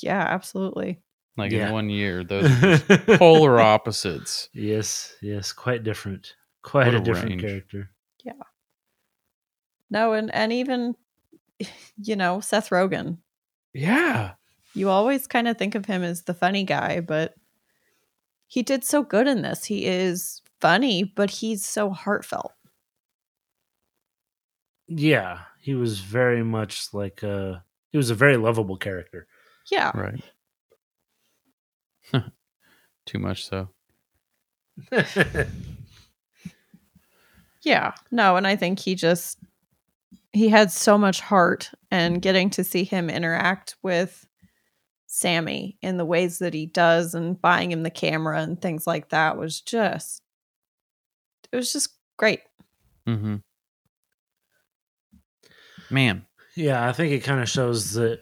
Yeah, 0.00 0.20
absolutely. 0.20 1.00
Like 1.36 1.52
Yeah. 1.52 1.68
in 1.68 1.72
one 1.72 1.88
year, 1.88 2.24
those 2.24 2.50
are 2.50 2.78
polar 3.18 3.60
opposites. 3.60 4.48
yes, 4.52 5.14
yes, 5.22 5.52
quite 5.52 5.82
different. 5.84 6.34
Quite 6.62 6.86
What 6.86 6.94
a, 6.94 6.98
a 6.98 7.00
different 7.00 7.30
range. 7.30 7.42
character. 7.42 7.90
No, 9.90 10.14
and 10.14 10.34
and 10.34 10.52
even 10.54 10.94
you 12.02 12.16
know, 12.16 12.40
Seth 12.40 12.70
Rogen. 12.70 13.18
Yeah, 13.74 14.32
You 14.74 14.88
always 14.90 15.26
kind 15.26 15.48
of 15.48 15.56
think 15.58 15.74
of 15.74 15.84
him 15.86 16.02
as 16.02 16.22
the 16.22 16.34
funny 16.34 16.64
guy, 16.64 17.00
but 17.00 17.34
he 18.46 18.62
did 18.62 18.84
so 18.84 19.02
good 19.02 19.26
in 19.26 19.40
this. 19.42 19.64
He 19.64 19.86
is 19.86 20.40
funny, 20.60 21.04
but 21.04 21.30
he's 21.30 21.66
so 21.66 21.90
heartfelt. 21.90 22.52
Yeah, 24.88 25.40
he 25.60 25.74
was 25.74 26.00
very 26.00 26.42
much 26.42 26.92
like 26.92 27.22
a 27.22 27.64
he 27.90 27.96
was 27.98 28.10
a 28.10 28.14
very 28.14 28.36
lovable 28.36 28.76
character. 28.76 29.26
Yeah. 29.70 29.90
right. 29.94 30.22
Too 33.06 33.18
much 33.18 33.46
so. 33.46 33.68
Yeah. 37.62 37.92
No, 38.10 38.36
and 38.36 38.46
I 38.46 38.56
think 38.56 38.78
he 38.78 38.94
just 38.94 39.38
he 40.32 40.48
had 40.48 40.72
so 40.72 40.96
much 40.96 41.20
heart 41.20 41.70
and 41.90 42.22
getting 42.22 42.50
to 42.50 42.64
see 42.64 42.84
him 42.84 43.10
interact 43.10 43.76
with 43.82 44.26
Sammy 45.06 45.76
in 45.82 45.98
the 45.98 46.06
ways 46.06 46.38
that 46.38 46.54
he 46.54 46.66
does 46.66 47.14
and 47.14 47.40
buying 47.40 47.70
him 47.70 47.82
the 47.82 47.90
camera 47.90 48.40
and 48.40 48.60
things 48.60 48.86
like 48.86 49.10
that 49.10 49.36
was 49.36 49.60
just 49.60 50.22
it 51.52 51.56
was 51.56 51.72
just 51.72 51.90
great. 52.16 52.40
Mm-hmm. 53.06 53.36
Man, 55.90 56.24
yeah, 56.56 56.88
I 56.88 56.92
think 56.92 57.12
it 57.12 57.24
kind 57.24 57.42
of 57.42 57.48
shows 57.48 57.92
that 57.92 58.20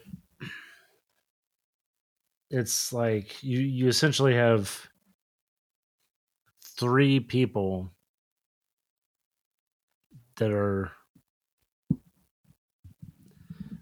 it's 2.50 2.92
like 2.92 3.40
you 3.44 3.61
you 3.61 3.87
essentially 3.87 4.35
have 4.35 4.88
three 6.76 7.20
people 7.20 7.92
that 10.40 10.50
are 10.50 10.90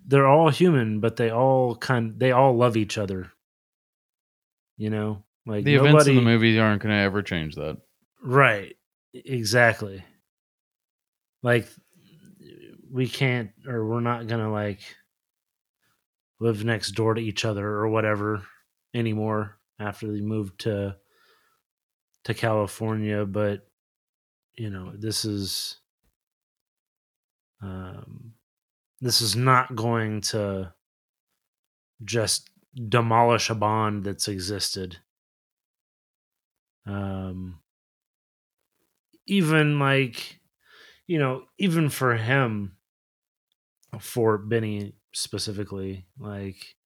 they're 0.07 0.27
all 0.27 0.51
human 0.51 1.01
but 1.01 1.17
they 1.17 1.31
all 1.31 1.75
kind 1.75 2.19
they 2.19 2.33
all 2.33 2.55
love 2.57 2.77
each 2.77 2.99
other. 2.99 3.33
You 4.77 4.91
know? 4.91 5.25
Like 5.47 5.65
the 5.65 5.77
events 5.77 6.07
in 6.07 6.17
the 6.17 6.23
movie 6.23 6.59
aren't 6.59 6.83
going 6.83 6.95
to 6.95 7.01
ever 7.01 7.23
change 7.23 7.55
that. 7.55 7.79
right. 8.23 8.75
Exactly. 9.15 10.05
Like 11.43 11.67
we 12.91 13.09
can't 13.09 13.51
or 13.67 13.87
we're 13.87 14.01
not 14.01 14.27
gonna 14.27 14.51
like 14.51 14.81
live 16.41 16.65
next 16.65 16.93
door 16.93 17.15
to 17.15 17.21
each 17.21 17.45
other 17.45 17.67
or 17.67 17.89
whatever 17.89 18.43
anymore 18.95 19.59
after 19.79 20.11
they 20.11 20.21
moved 20.21 20.61
to 20.61 20.97
to 22.25 22.35
California 22.35 23.25
but 23.27 23.67
you 24.57 24.71
know 24.71 24.93
this 24.95 25.25
is 25.25 25.79
um 27.63 28.35
this 29.01 29.21
is 29.21 29.37
not 29.37 29.77
going 29.77 30.21
to 30.21 30.73
just 32.05 32.51
demolish 32.89 33.51
a 33.51 33.55
bond 33.55 34.05
that's 34.05 34.29
existed. 34.29 34.99
Um, 36.87 37.61
even 39.27 39.79
like, 39.79 40.41
you 41.07 41.19
know, 41.19 41.45
even 41.59 41.91
for 41.91 42.17
him, 42.17 42.77
for 44.01 44.39
Benny 44.39 44.95
specifically, 45.13 46.07
like 46.19 46.77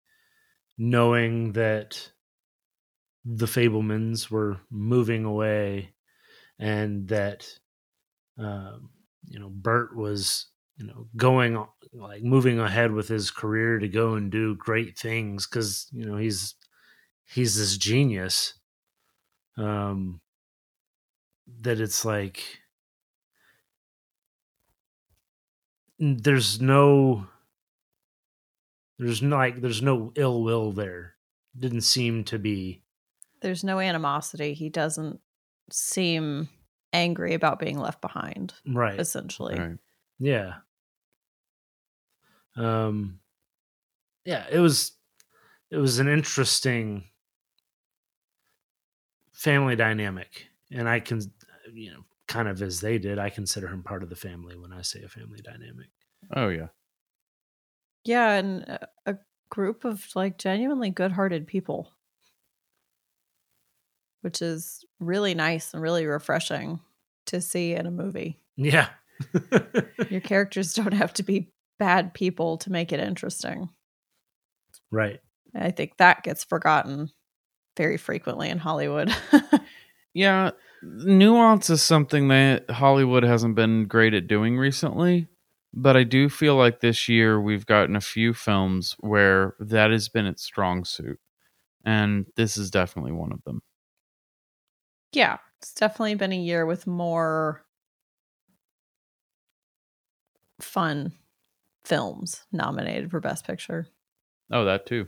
knowing 0.79 1.53
that 1.53 2.11
the 3.25 3.47
Fabelmans 3.47 4.31
were 4.31 4.61
moving 4.71 5.25
away 5.25 5.95
and 6.59 7.09
that, 7.09 7.47
um, 8.39 8.91
you 9.29 9.39
know, 9.39 9.49
Burt 9.49 9.97
was, 9.97 10.47
you 10.77 10.87
know, 10.87 11.07
going 11.17 11.65
like 11.93 12.23
moving 12.23 12.59
ahead 12.59 12.93
with 12.93 13.09
his 13.09 13.31
career 13.31 13.79
to 13.79 13.89
go 13.89 14.15
and 14.15 14.31
do 14.31 14.55
great 14.57 14.99
things 14.99 15.47
because, 15.47 15.87
you 15.93 16.07
know, 16.07 16.17
he's, 16.17 16.55
he's 17.25 17.57
this 17.59 17.77
genius. 17.77 18.55
Um, 19.57 20.21
that 21.61 21.81
it's 21.81 22.05
like, 22.05 22.43
there's 25.99 26.61
no 26.61 27.27
there's 28.99 29.23
no 29.23 29.37
like 29.37 29.61
there's 29.61 29.83
no 29.83 30.13
ill 30.17 30.43
will 30.43 30.73
there 30.73 31.15
didn't 31.57 31.83
seem 31.83 32.25
to 32.25 32.39
be 32.39 32.83
There's 33.41 33.63
no 33.63 33.79
animosity. 33.79 34.55
He 34.55 34.69
doesn't 34.69 35.21
seem 35.71 36.49
angry 36.93 37.35
about 37.35 37.61
being 37.61 37.79
left 37.79 38.01
behind, 38.01 38.55
right 38.67 38.99
essentially. 38.99 39.59
Right. 39.59 39.79
Yeah 40.23 40.61
um 42.57 43.21
yeah 44.25 44.47
it 44.51 44.59
was 44.59 44.93
it 45.71 45.79
was 45.79 45.99
an 46.01 46.09
interesting 46.09 47.05
family 49.33 49.77
dynamic 49.77 50.49
and 50.71 50.89
i 50.89 51.01
can 51.01 51.21
you 51.73 51.91
know 51.93 52.05
kind 52.29 52.49
of 52.49 52.61
as 52.63 52.81
they 52.81 52.99
did 52.99 53.19
i 53.19 53.29
consider 53.31 53.69
him 53.69 53.83
part 53.83 54.03
of 54.03 54.09
the 54.09 54.17
family 54.17 54.57
when 54.57 54.73
i 54.73 54.83
say 54.83 55.03
a 55.03 55.09
family 55.09 55.41
dynamic 55.43 55.89
Oh 56.35 56.49
yeah. 56.49 56.69
Yeah, 58.05 58.33
and 58.35 58.63
a- 58.63 58.89
a 59.07 59.19
group 59.49 59.85
of 59.85 60.15
like 60.15 60.39
genuinely 60.39 60.91
good-hearted 60.91 61.47
people, 61.47 61.93
which 64.21 64.41
is 64.41 64.85
really 65.01 65.35
nice 65.35 65.75
and 65.75 65.83
really 65.83 66.07
refreshing 66.07 66.81
to 67.27 67.41
see 67.41 67.73
in 67.75 67.87
a 67.87 67.91
movie. 67.91 68.39
yeah 68.57 68.91
Your 70.11 70.21
characters 70.21 70.75
don't 70.75 70.93
have 70.93 71.13
to 71.15 71.23
be 71.23 71.53
bad 71.79 72.15
people 72.15 72.59
to 72.59 72.71
make 72.71 72.93
it 72.93 73.01
interesting. 73.01 73.71
right 74.91 75.21
I 75.55 75.71
think 75.71 75.97
that 75.99 76.23
gets 76.23 76.45
forgotten 76.45 77.11
very 77.77 77.97
frequently 77.97 78.49
in 78.49 78.59
Hollywood. 78.59 79.15
Yeah, 80.15 80.51
nuance 80.83 81.71
is 81.71 81.83
something 81.83 82.29
that 82.29 82.71
Hollywood 82.71 83.23
hasn't 83.23 83.55
been 83.55 83.87
great 83.87 84.15
at 84.15 84.27
doing 84.27 84.59
recently. 84.59 85.29
But 85.75 85.97
I 85.97 86.05
do 86.05 86.29
feel 86.29 86.57
like 86.57 86.81
this 86.81 87.09
year 87.09 87.41
we've 87.41 87.65
gotten 87.65 87.97
a 87.97 88.01
few 88.01 88.35
films 88.35 88.95
where 89.01 89.55
that 89.59 89.91
has 89.91 90.11
been 90.11 90.27
its 90.27 90.43
strong 90.43 90.85
suit. 90.85 91.19
And 91.85 92.27
this 92.37 92.59
is 92.59 92.71
definitely 92.71 93.13
one 93.13 93.33
of 93.33 93.43
them. 93.45 93.63
yeah, 95.13 95.39
it's 95.61 95.75
definitely 95.75 96.15
been 96.15 96.33
a 96.33 96.39
year 96.39 96.67
with 96.67 96.87
more 96.87 97.65
fun 100.73 101.13
films 101.85 102.45
nominated 102.51 103.11
for 103.11 103.21
Best 103.21 103.47
Picture. 103.47 103.87
Oh, 104.51 104.65
that 104.65 104.87
too. 104.87 105.07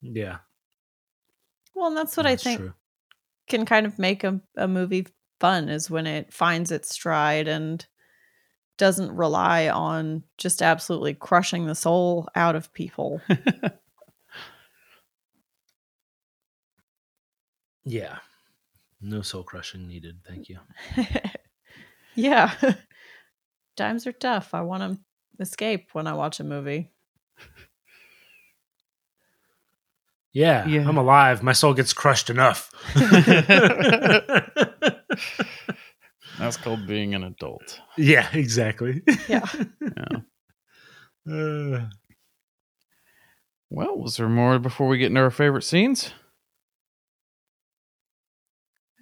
yeah 0.00 0.38
Well, 1.74 1.88
and 1.88 1.96
that's 1.96 2.16
what 2.16 2.26
I 2.26 2.36
think 2.36 2.60
true. 2.60 2.74
can 3.48 3.66
kind 3.66 3.86
of 3.86 3.98
make 3.98 4.22
a, 4.22 4.40
a 4.56 4.68
movie 4.68 5.08
fun 5.40 5.68
is 5.68 5.90
when 5.90 6.06
it 6.06 6.32
finds 6.32 6.70
its 6.70 6.90
stride 6.90 7.48
and 7.48 7.84
doesn't 8.78 9.10
rely 9.16 9.68
on 9.68 10.22
just 10.38 10.62
absolutely 10.62 11.14
crushing 11.14 11.66
the 11.66 11.74
soul 11.74 12.28
out 12.36 12.54
of 12.54 12.72
people. 12.72 13.20
yeah 17.84 18.18
no 19.00 19.22
soul 19.22 19.42
crushing 19.42 19.88
needed 19.88 20.20
thank 20.24 20.48
you 20.48 20.60
yeah. 22.14 22.54
Times 23.82 24.06
are 24.06 24.12
tough. 24.12 24.54
I 24.54 24.60
want 24.60 24.82
to 24.92 24.98
escape 25.42 25.88
when 25.92 26.06
I 26.06 26.12
watch 26.14 26.38
a 26.38 26.44
movie. 26.44 26.90
Yeah, 30.32 30.64
Yeah. 30.68 30.88
I'm 30.88 30.96
alive. 30.96 31.42
My 31.42 31.52
soul 31.52 31.74
gets 31.74 31.92
crushed 31.92 32.30
enough. 32.30 32.70
That's 36.38 36.56
called 36.56 36.86
being 36.86 37.14
an 37.16 37.24
adult. 37.24 37.80
yeah, 37.98 38.28
exactly. 38.32 39.02
Yeah. 39.28 39.46
Yeah. 39.80 40.20
Uh, 41.28 41.86
Well, 43.70 43.98
was 43.98 44.16
there 44.16 44.28
more 44.28 44.58
before 44.58 44.86
we 44.88 44.98
get 44.98 45.06
into 45.06 45.20
our 45.20 45.30
favorite 45.30 45.62
scenes? 45.64 46.12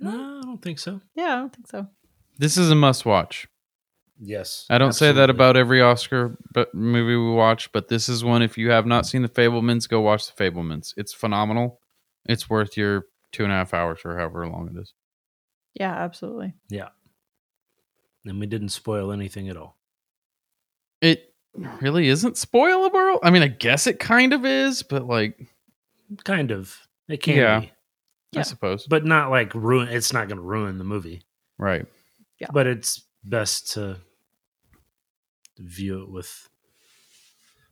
no, 0.01 0.11
I 0.39 0.43
don't 0.43 0.63
think 0.63 0.79
so. 0.79 1.01
Yeah, 1.15 1.35
I 1.35 1.37
don't 1.37 1.55
think 1.55 1.67
so. 1.69 1.87
This 2.39 2.57
is 2.57 2.71
a 2.71 2.75
must 2.75 3.05
watch. 3.07 3.47
Yes. 4.23 4.67
I 4.69 4.77
don't 4.79 4.93
say 4.93 5.13
that 5.13 5.31
about 5.31 5.57
every 5.57 5.81
Oscar 5.81 6.37
but 6.53 6.75
movie 6.75 7.17
we 7.17 7.31
watch, 7.33 7.73
but 7.73 7.89
this 7.89 8.09
is 8.09 8.23
one. 8.23 8.43
If 8.43 8.59
you 8.59 8.71
have 8.71 8.85
not 8.87 9.07
seen 9.07 9.23
The 9.23 9.29
Fabelmans, 9.29 9.89
go 9.89 10.01
watch 10.03 10.31
The 10.35 10.45
Fabelmans. 10.51 10.93
It's 10.99 11.13
phenomenal. 11.15 11.81
It's 12.27 12.51
worth 12.51 12.77
your 12.77 13.07
two 13.33 13.45
and 13.45 13.53
a 13.53 13.57
half 13.57 13.73
hours 13.73 14.01
or 14.05 14.19
however 14.19 14.47
long 14.47 14.69
it 14.75 14.79
is. 14.81 14.93
Yeah, 15.75 15.93
absolutely. 15.93 16.53
Yeah. 16.69 16.89
And 18.27 18.39
we 18.39 18.47
didn't 18.47 18.69
spoil 18.71 19.11
anything 19.13 19.49
at 19.49 19.57
all. 19.57 19.79
It 21.01 21.33
really 21.81 22.09
isn't 22.09 22.35
spoilable. 22.35 23.19
I 23.23 23.31
mean, 23.31 23.43
I 23.43 23.49
guess 23.49 23.87
it 23.87 23.99
kind 23.99 24.33
of 24.35 24.45
is, 24.45 24.83
but 24.83 25.07
like, 25.07 25.39
Kind 26.25 26.51
of. 26.51 26.77
It 27.09 27.23
can 27.23 27.37
Yeah. 27.37 27.61
be. 27.61 27.73
Yeah. 28.33 28.41
I 28.41 28.43
suppose. 28.43 28.87
But 28.87 29.05
not 29.07 29.31
like 29.31 29.55
ruin 29.55 29.89
it's 29.89 30.13
not 30.13 30.29
gonna 30.29 30.41
ruin 30.43 30.77
the 30.79 30.85
movie. 30.85 31.23
right. 31.57 31.87
Yeah. 32.39 32.49
But 32.53 32.67
it's 32.67 33.07
best 33.25 33.73
to 33.75 33.99
view 35.61 36.03
it 36.03 36.11
with 36.11 36.49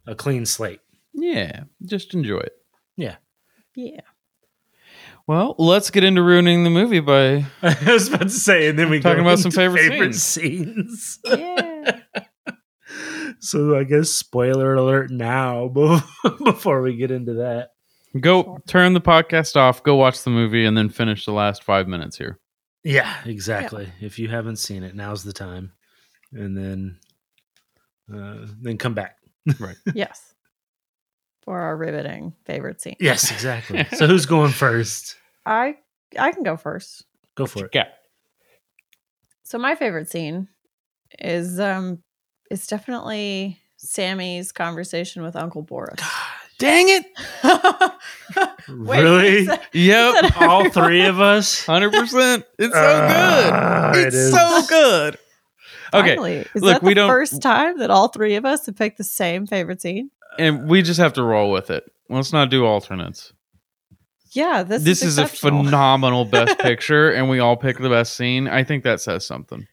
a 0.07 0.15
clean 0.15 0.47
slate. 0.47 0.81
Yeah. 1.13 1.65
Just 1.85 2.15
enjoy 2.15 2.39
it. 2.39 2.53
Yeah. 2.97 3.17
Yeah. 3.75 4.01
Well, 5.27 5.55
let's 5.59 5.91
get 5.91 6.05
into 6.05 6.23
ruining 6.23 6.65
the 6.65 6.71
movie 6.71 7.01
by 7.01 7.45
I 7.63 7.77
was 7.87 8.09
about 8.09 8.23
to 8.23 8.31
say, 8.31 8.69
and 8.69 8.79
then 8.79 8.89
we 8.89 8.99
Talking 8.99 9.25
go 9.25 9.29
about 9.29 9.39
some 9.39 9.51
into 9.51 9.77
favorite 9.77 10.15
scenes. 10.15 11.19
Yeah. 11.23 12.01
so 13.39 13.77
I 13.77 13.85
guess 13.85 14.09
spoiler 14.09 14.75
alert 14.75 15.11
now 15.11 15.69
before 16.45 16.81
we 16.81 16.97
get 16.97 17.11
into 17.11 17.35
that. 17.35 17.73
go 18.19 18.59
turn 18.67 18.95
the 18.95 19.03
podcast 19.03 19.57
off, 19.57 19.83
go 19.83 19.97
watch 19.97 20.23
the 20.23 20.31
movie, 20.31 20.65
and 20.65 20.77
then 20.77 20.89
finish 20.89 21.27
the 21.27 21.33
last 21.33 21.63
five 21.63 21.87
minutes 21.87 22.17
here. 22.17 22.39
Yeah, 22.83 23.15
exactly. 23.27 23.93
If 24.01 24.19
you 24.19 24.29
haven't 24.29 24.57
seen 24.57 24.83
it, 24.83 24.95
now's 24.95 25.25
the 25.25 25.35
time, 25.35 25.73
and 26.33 26.57
then 26.57 27.01
uh, 28.15 28.47
then 28.61 28.79
come 28.79 28.95
back. 28.95 29.17
Right. 29.59 29.77
yes. 29.95 30.35
For 31.43 31.59
our 31.59 31.77
riveting 31.77 32.35
favorite 32.45 32.81
scene. 32.81 32.97
Yes, 33.01 33.31
exactly. 33.31 33.85
so 33.97 34.07
who's 34.07 34.27
going 34.27 34.53
first? 34.53 35.17
I 35.47 35.77
I 36.19 36.33
can 36.33 36.43
go 36.43 36.57
first. 36.57 37.05
Go 37.37 37.47
for 37.47 37.65
it. 37.67 37.71
Yeah. 37.75 37.89
So 39.45 39.57
my 39.59 39.75
favorite 39.75 40.11
scene 40.11 40.49
is 41.19 41.59
um 41.59 42.03
is 42.51 42.67
definitely 42.67 43.59
Sammy's 43.79 44.53
conversation 44.53 45.23
with 45.23 45.37
Uncle 45.37 45.63
Boris. 45.63 46.01
Dang 46.59 46.87
it! 46.89 47.05
Wait, 48.69 49.01
Really? 49.01 49.29
is 49.29 49.47
that- 49.47 49.63
Yep. 49.73 50.41
All 50.41 50.69
three 50.71 51.07
of 51.07 51.21
us. 51.21 51.65
Hundred 51.65 51.93
percent. 51.93 52.45
It's 52.59 52.75
so 52.75 52.81
Ah, 53.11 53.91
good. 53.95 54.01
it 54.03 54.07
It's 54.09 54.17
is. 54.17 54.33
so 54.35 54.63
good. 54.69 55.19
Okay, 55.95 56.17
Finally. 56.17 56.37
Is 56.55 56.63
look, 56.63 56.75
that 56.75 56.81
the 56.81 56.87
we 56.87 56.95
don't- 56.95 57.09
first 57.09 57.41
time 57.43 57.79
that 57.79 57.91
all 57.91 58.09
three 58.09 58.37
of 58.37 58.45
us 58.45 58.67
have 58.67 58.77
picked 58.77 58.99
the 58.99 59.05
same 59.05 59.47
favorite 59.47 59.81
scene? 59.83 60.11
and 60.39 60.69
we 60.69 60.83
just 60.83 61.01
have 61.01 61.13
to 61.15 61.23
roll 61.23 61.51
with 61.51 61.69
it. 61.71 61.85
Let's 62.09 62.33
not 62.33 62.49
do 62.51 62.65
alternates. 62.65 63.33
Yeah, 64.33 64.63
this, 64.63 64.83
This, 64.85 65.03
is, 65.03 65.13
is, 65.17 65.19
a 65.19 65.27
phenomenal 65.27 66.25
best 66.27 66.59
picture, 66.61 67.11
and 67.11 67.29
we 67.31 67.39
all 67.41 67.57
pick 67.57 67.79
the 67.79 67.89
best 67.89 68.15
scene. 68.15 68.47
I 68.47 68.63
think 68.63 68.85
that 68.85 69.01
says 69.01 69.27
something. 69.27 69.67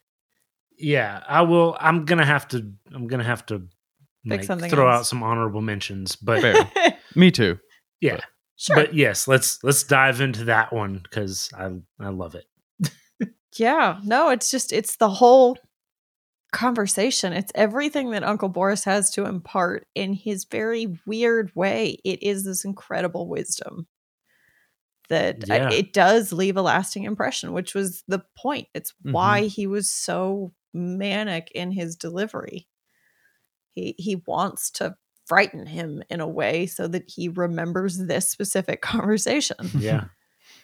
Yeah, 0.77 1.21
I 1.27 1.41
will. 1.41 1.75
I'm 1.79 2.05
gonna 2.05 2.25
have 2.25 2.47
to. 2.49 2.71
I'm 2.93 3.07
gonna 3.07 3.23
have 3.25 3.45
to 3.47 3.59
Pick 4.23 4.39
like, 4.39 4.43
something 4.43 4.69
throw 4.71 4.89
else. 4.89 4.99
out 5.01 5.05
some 5.05 5.23
honorable 5.23 5.61
mentions, 5.61 6.15
but 6.15 6.41
Fair. 6.41 6.97
Me 7.15 7.31
too. 7.31 7.59
yeah, 8.01 8.21
sure. 8.55 8.75
but 8.77 8.93
yes, 8.93 9.27
let's 9.27 9.63
let's 9.63 9.83
dive 9.83 10.19
into 10.21 10.45
that 10.45 10.73
one 10.73 10.99
because 11.03 11.49
I 11.57 11.69
I 11.99 12.09
love 12.09 12.35
it. 12.35 12.45
yeah, 13.57 13.99
no, 14.03 14.29
it's 14.29 14.49
just 14.49 14.73
it's 14.73 14.95
the 14.95 15.09
whole 15.09 15.57
conversation. 16.55 17.33
It's 17.33 17.51
everything 17.53 18.11
that 18.11 18.23
Uncle 18.23 18.49
Boris 18.49 18.83
has 18.85 19.11
to 19.11 19.25
impart 19.25 19.87
in 19.93 20.13
his 20.13 20.45
very 20.45 20.97
weird 21.05 21.51
way. 21.55 21.99
It 22.03 22.23
is 22.23 22.43
this 22.45 22.65
incredible 22.65 23.27
wisdom 23.27 23.87
that 25.09 25.49
I- 25.51 25.57
Yeah. 25.57 25.69
it 25.71 25.93
does 25.93 26.31
leave 26.33 26.57
a 26.57 26.61
lasting 26.63 27.03
impression, 27.03 27.53
which 27.53 27.75
was 27.75 28.03
the 28.07 28.23
point. 28.35 28.67
It's 28.73 28.93
Mhm. 29.05 29.11
why 29.11 29.41
he 29.47 29.67
was 29.67 29.89
so 29.89 30.53
manic 30.73 31.51
in 31.53 31.71
his 31.71 31.95
delivery. 31.95 32.67
He 33.73 33.93
he 33.97 34.15
wants 34.25 34.71
to 34.71 34.95
frighten 35.25 35.65
him 35.65 36.03
in 36.09 36.21
a 36.21 36.27
way 36.27 36.65
so 36.67 36.87
that 36.87 37.09
he 37.09 37.27
remembers 37.29 37.97
this 37.97 38.29
specific 38.29 38.81
conversation. 39.09 39.57
yeah, 39.77 40.05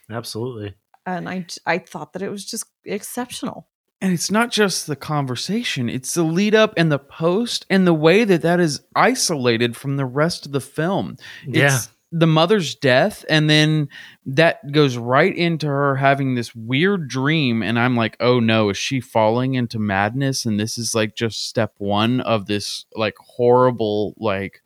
absolutely. 0.09 0.75
And 1.05 1.27
I 1.29 1.45
I 1.65 1.77
thought 1.79 2.13
that 2.13 2.21
it 2.21 2.29
was 2.29 2.45
just 2.45 2.65
exceptional. 2.85 3.67
And 4.01 4.13
it's 4.13 4.31
not 4.31 4.51
just 4.51 4.87
the 4.87 4.95
conversation, 4.95 5.87
it's 5.87 6.15
the 6.15 6.23
lead 6.23 6.55
up 6.55 6.73
and 6.75 6.91
the 6.91 6.97
post 6.99 7.67
and 7.69 7.85
the 7.85 7.93
way 7.93 8.23
that 8.23 8.41
that 8.41 8.59
is 8.59 8.81
isolated 8.95 9.77
from 9.77 9.97
the 9.97 10.05
rest 10.05 10.47
of 10.47 10.51
the 10.51 10.59
film. 10.59 11.17
Yeah, 11.45 11.67
It's 11.67 11.89
the 12.11 12.27
mother's 12.27 12.75
death, 12.75 13.23
and 13.29 13.49
then 13.49 13.87
that 14.25 14.71
goes 14.71 14.97
right 14.97 15.33
into 15.33 15.67
her 15.67 15.95
having 15.95 16.35
this 16.35 16.53
weird 16.53 17.07
dream. 17.07 17.61
And 17.63 17.79
I'm 17.79 17.95
like, 17.95 18.17
oh 18.19 18.39
no, 18.39 18.69
is 18.69 18.77
she 18.77 18.99
falling 18.99 19.53
into 19.53 19.79
madness? 19.79 20.45
And 20.45 20.59
this 20.59 20.77
is 20.77 20.93
like 20.93 21.15
just 21.15 21.47
step 21.47 21.73
one 21.77 22.19
of 22.21 22.47
this 22.47 22.85
like 22.95 23.15
horrible, 23.17 24.13
like, 24.17 24.61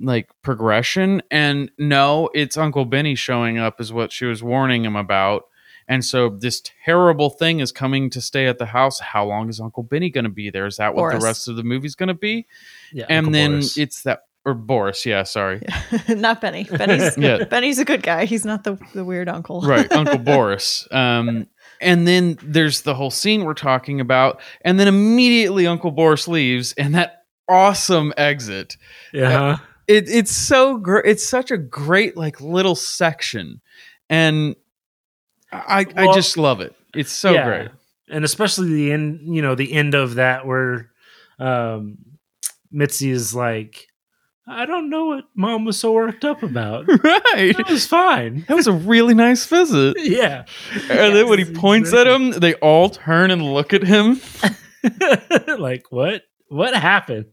like 0.00 0.30
progression. 0.42 1.22
And 1.30 1.70
no, 1.78 2.30
it's 2.34 2.56
Uncle 2.56 2.84
Benny 2.84 3.14
showing 3.14 3.58
up, 3.58 3.80
is 3.80 3.92
what 3.92 4.10
she 4.10 4.24
was 4.24 4.42
warning 4.42 4.84
him 4.84 4.96
about. 4.96 5.44
And 5.88 6.04
so 6.04 6.28
this 6.28 6.62
terrible 6.84 7.30
thing 7.30 7.60
is 7.60 7.72
coming 7.72 8.10
to 8.10 8.20
stay 8.20 8.46
at 8.46 8.58
the 8.58 8.66
house. 8.66 9.00
How 9.00 9.24
long 9.24 9.48
is 9.48 9.58
Uncle 9.60 9.82
Benny 9.82 10.10
going 10.10 10.24
to 10.24 10.30
be 10.30 10.50
there? 10.50 10.66
Is 10.66 10.76
that 10.76 10.94
what 10.94 11.02
Boris. 11.02 11.18
the 11.18 11.24
rest 11.24 11.48
of 11.48 11.56
the 11.56 11.62
movie's 11.64 11.94
going 11.94 12.08
to 12.08 12.14
be? 12.14 12.46
yeah. 12.92 13.06
and 13.08 13.26
Uncle 13.26 13.32
then 13.32 13.50
Boris. 13.52 13.76
it's 13.78 14.02
that 14.02 14.20
or 14.44 14.54
Boris, 14.54 15.04
yeah, 15.04 15.24
sorry. 15.24 15.60
not 16.08 16.40
Benny. 16.40 16.64
Benny's 16.64 17.18
Yeah. 17.18 17.44
Benny's 17.44 17.78
a 17.78 17.84
good 17.84 18.02
guy. 18.02 18.24
He's 18.24 18.44
not 18.46 18.64
the 18.64 18.78
the 18.94 19.04
weird 19.04 19.28
uncle. 19.28 19.60
right 19.62 19.90
uncle 20.00 20.18
boris 20.18 20.86
um 20.90 21.46
and 21.80 22.06
then 22.08 22.38
there's 22.42 22.80
the 22.82 22.94
whole 22.94 23.10
scene 23.10 23.44
we're 23.44 23.54
talking 23.54 24.00
about 24.00 24.40
and 24.62 24.80
then 24.80 24.88
immediately 24.88 25.66
uncle 25.66 25.90
boris 25.90 26.26
leaves 26.26 26.72
and 26.78 26.94
that 26.94 27.24
awesome 27.48 28.12
exit 28.16 28.76
yeah, 29.12 29.58
it, 29.86 30.08
it's 30.08 30.32
so 30.32 30.76
great 30.78 31.04
it's 31.06 31.28
such 31.28 31.50
a 31.50 31.58
great 31.58 32.16
like 32.16 32.40
little 32.40 32.74
section 32.74 33.60
and 34.10 34.54
i 35.52 35.86
i 35.96 36.12
just 36.14 36.36
love 36.36 36.60
it 36.60 36.74
it's 36.94 37.12
so 37.12 37.32
yeah. 37.32 37.44
great 37.44 37.70
and 38.10 38.24
especially 38.24 38.72
the 38.72 38.92
end. 38.92 39.20
You 39.22 39.42
know, 39.42 39.54
the 39.54 39.72
end 39.72 39.94
of 39.94 40.16
that 40.16 40.46
where 40.46 40.90
um, 41.38 41.98
Mitzi 42.70 43.10
is 43.10 43.34
like, 43.34 43.86
"I 44.46 44.66
don't 44.66 44.90
know 44.90 45.06
what 45.06 45.24
Mom 45.34 45.64
was 45.64 45.78
so 45.78 45.92
worked 45.92 46.24
up 46.24 46.42
about. 46.42 46.86
right 47.04 47.56
That 47.56 47.68
was 47.68 47.86
fine." 47.86 48.44
that 48.48 48.54
was 48.54 48.66
a 48.66 48.72
really 48.72 49.14
nice 49.14 49.46
visit 49.46 49.96
yeah, 50.02 50.44
and 50.90 51.14
then 51.14 51.28
when 51.28 51.38
he 51.38 51.44
Yes, 51.44 51.58
points 51.58 51.92
at 51.92 52.06
him 52.06 52.32
they 52.32 52.54
all 52.54 52.90
turn 52.90 53.30
and 53.30 53.42
look 53.42 53.72
at 53.72 53.82
him 53.82 54.20
like 55.58 55.86
what? 55.90 56.22
What 56.48 56.74
happened? 56.74 57.26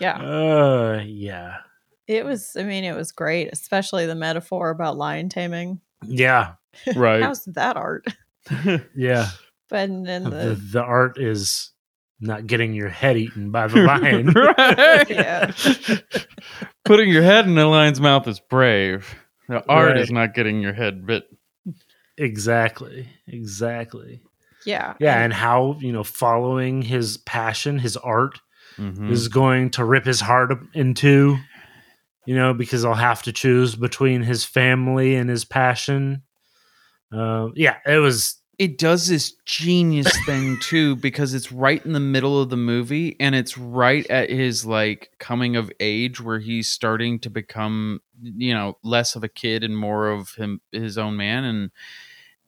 Yeah. 0.00 0.18
Uh, 0.18 1.02
yeah, 1.06 1.58
It 2.06 2.24
was 2.24 2.56
I 2.58 2.64
mean, 2.64 2.84
it 2.84 2.94
was 2.94 3.12
great, 3.12 3.48
especially 3.52 4.06
the 4.06 4.14
metaphor 4.14 4.70
about 4.70 4.98
lion 4.98 5.28
taming. 5.28 5.80
Yeah, 6.06 6.54
right 6.96 7.22
How's 7.22 7.44
that 7.46 7.76
art? 7.76 8.06
yeah. 8.96 9.28
But 9.68 9.88
and 9.88 10.06
then 10.06 10.24
The, 10.24 10.30
the 10.30 10.54
the 10.72 10.82
art 10.82 11.18
is 11.18 11.70
not 12.20 12.46
getting 12.46 12.72
your 12.72 12.88
head 12.88 13.16
eaten 13.16 13.50
by 13.50 13.66
the 13.68 13.80
lion. 13.82 14.26
right 14.28 15.10
Yeah. 15.10 15.50
Putting 16.84 17.08
your 17.10 17.22
head 17.22 17.46
in 17.46 17.56
a 17.58 17.68
lion's 17.68 18.00
mouth 18.00 18.26
is 18.28 18.40
brave. 18.40 19.14
The 19.48 19.64
art 19.68 19.92
Right. 19.92 20.00
is 20.00 20.10
not 20.10 20.34
getting 20.34 20.60
your 20.60 20.72
head 20.72 21.06
bit. 21.06 21.24
exactly, 22.16 23.08
exactly. 23.26 24.20
yeah. 24.66 24.94
Yeah, 25.00 25.22
and 25.22 25.32
how 25.32 25.76
you 25.80 25.92
know 25.92 26.04
following 26.04 26.82
his 26.82 27.16
passion, 27.18 27.78
his 27.78 27.96
art 27.96 28.38
Mhm. 28.78 29.10
is 29.10 29.28
going 29.28 29.70
to 29.70 29.84
rip 29.84 30.04
his 30.06 30.20
heart 30.20 30.52
in 30.74 30.94
two. 30.94 31.36
You 32.24 32.36
know, 32.36 32.54
because 32.54 32.84
I'll 32.84 32.94
have 32.94 33.22
to 33.24 33.32
choose 33.32 33.74
between 33.74 34.22
his 34.22 34.44
family 34.44 35.16
and 35.16 35.28
his 35.28 35.44
passion. 35.44 36.22
Uh, 37.12 37.48
yeah, 37.54 37.76
it 37.86 37.98
was. 37.98 38.38
It 38.58 38.78
does 38.78 39.08
this 39.08 39.32
genius 39.44 40.12
thing 40.24 40.56
too 40.62 40.94
because 40.96 41.34
it's 41.34 41.50
right 41.50 41.84
in 41.84 41.92
the 41.94 42.00
middle 42.00 42.40
of 42.40 42.48
the 42.48 42.56
movie 42.56 43.16
and 43.18 43.34
it's 43.34 43.58
right 43.58 44.08
at 44.08 44.30
his 44.30 44.64
like 44.64 45.10
coming 45.18 45.56
of 45.56 45.72
age 45.80 46.20
where 46.20 46.38
he's 46.38 46.70
starting 46.70 47.18
to 47.20 47.30
become 47.30 48.00
you 48.22 48.54
know 48.54 48.76
less 48.84 49.16
of 49.16 49.24
a 49.24 49.28
kid 49.28 49.64
and 49.64 49.76
more 49.76 50.10
of 50.10 50.34
him 50.34 50.60
his 50.70 50.96
own 50.96 51.16
man 51.16 51.42
and 51.44 51.70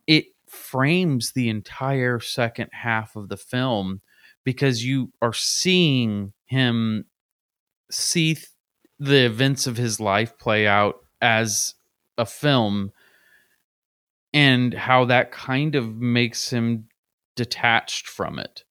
it 0.07 0.27
frames 0.47 1.33
the 1.33 1.49
entire 1.49 2.21
second 2.21 2.69
half 2.73 3.17
of 3.17 3.29
the 3.29 3.37
film 3.37 4.01
because 4.45 4.85
you 4.85 5.11
are 5.21 5.33
seeing 5.33 6.33
him 6.47 7.07
see 7.91 8.37
the 9.05 9.25
events 9.27 9.67
of 9.67 9.77
his 9.77 10.01
life 10.01 10.39
play 10.39 10.67
out 10.67 10.97
as 11.21 11.75
a 12.19 12.27
film 12.27 12.93
and 14.33 14.75
how 14.75 15.05
that 15.07 15.31
kind 15.33 15.75
of 15.75 15.95
makes 15.97 16.51
him 16.51 16.89
detached 17.37 18.07
from 18.09 18.39
it. 18.39 18.65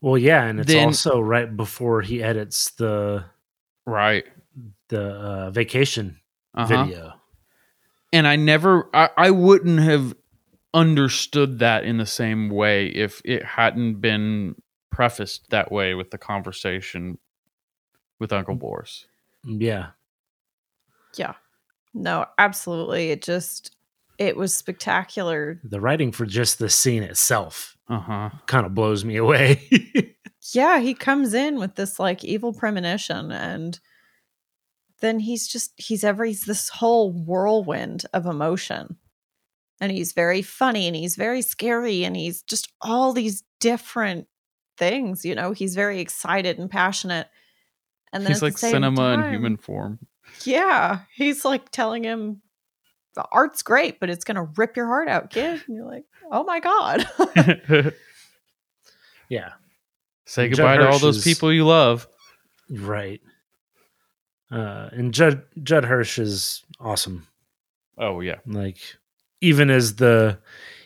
Well, 0.00 0.18
yeah, 0.18 0.44
and 0.44 0.60
it's 0.60 0.72
Then- 0.72 0.86
also 0.88 1.18
right 1.20 1.54
before 1.56 2.02
he 2.02 2.22
edits 2.22 2.70
the 2.72 3.24
Right. 3.86 4.24
the 4.88 5.02
uh, 5.02 5.50
vacation 5.50 6.20
Uh-huh. 6.54 6.66
video. 6.84 7.20
And 8.12 8.26
I 8.26 8.36
never 8.36 8.88
I, 8.94 9.10
I 9.16 9.30
wouldn't 9.30 9.80
have 9.80 10.14
understood 10.72 11.58
that 11.60 11.84
in 11.84 11.96
the 11.98 12.06
same 12.06 12.48
way 12.50 12.86
if 12.88 13.20
it 13.24 13.44
hadn't 13.44 14.00
been 14.00 14.56
prefaced 14.90 15.50
that 15.50 15.72
way 15.72 15.94
with 15.94 16.10
the 16.10 16.18
conversation 16.18 17.18
with 18.18 18.32
Uncle 18.32 18.54
Boris. 18.54 19.06
Yeah, 19.44 19.88
Yeah. 21.16 21.34
No, 21.92 22.26
absolutely. 22.38 23.10
It 23.10 23.22
just 23.22 23.76
it 24.18 24.36
was 24.36 24.54
spectacular. 24.54 25.60
the 25.64 25.80
writing 25.80 26.12
for 26.12 26.24
just 26.26 26.58
the 26.58 26.68
scene 26.70 27.02
itself 27.02 27.76
Uh-huh. 27.88 28.30
kind 28.46 28.64
of 28.66 28.74
blows 28.74 29.04
me 29.04 29.16
away. 29.16 30.10
Yeah, 30.52 30.78
he 30.80 30.92
comes 30.92 31.32
in 31.32 31.58
with 31.58 31.74
this 31.76 31.98
like 31.98 32.22
evil 32.22 32.52
premonition 32.52 33.32
and 33.32 33.80
then 35.00 35.18
he's 35.20 35.48
just 35.48 35.72
he's 35.76 36.04
every 36.04 36.28
he's 36.28 36.44
this 36.44 36.68
whole 36.68 37.10
whirlwind 37.12 38.04
of 38.12 38.26
emotion. 38.26 38.96
And 39.80 39.90
he's 39.90 40.12
very 40.12 40.42
funny 40.42 40.86
and 40.86 40.94
he's 40.94 41.16
very 41.16 41.40
scary 41.40 42.04
and 42.04 42.14
he's 42.14 42.42
just 42.42 42.70
all 42.82 43.14
these 43.14 43.42
different 43.58 44.26
things, 44.76 45.24
you 45.24 45.34
know. 45.34 45.52
He's 45.52 45.74
very 45.74 46.00
excited 46.00 46.58
and 46.58 46.70
passionate. 46.70 47.28
And 48.14 48.22
then 48.24 48.30
He's 48.30 48.38
at 48.38 48.40
the 48.40 48.46
like 48.46 48.58
same 48.58 48.70
cinema 48.70 49.12
in 49.14 49.30
human 49.30 49.56
form. 49.58 49.98
Yeah, 50.44 51.00
he's 51.14 51.44
like 51.44 51.70
telling 51.70 52.02
him 52.04 52.40
the 53.14 53.24
art's 53.30 53.62
great, 53.62 54.00
but 54.00 54.08
it's 54.08 54.24
gonna 54.24 54.44
rip 54.56 54.76
your 54.76 54.86
heart 54.86 55.08
out, 55.08 55.30
kid. 55.30 55.62
And 55.66 55.76
you're 55.76 55.84
like, 55.86 56.04
oh 56.32 56.44
my 56.44 56.60
god. 56.60 57.06
yeah, 59.28 59.50
Say 60.26 60.48
Judd 60.48 60.56
goodbye 60.56 60.76
to 60.78 60.88
all 60.90 60.98
those 60.98 61.18
is- 61.18 61.24
people 61.24 61.52
you 61.52 61.66
love. 61.66 62.06
right. 62.70 63.20
Uh, 64.50 64.88
and 64.92 65.12
Judd 65.12 65.42
Judd 65.62 65.84
Hirsch 65.84 66.18
is 66.18 66.62
awesome. 66.78 67.26
Oh 67.98 68.20
yeah. 68.20 68.38
Like 68.46 68.78
even 69.40 69.70
as 69.70 69.96
the 69.96 70.38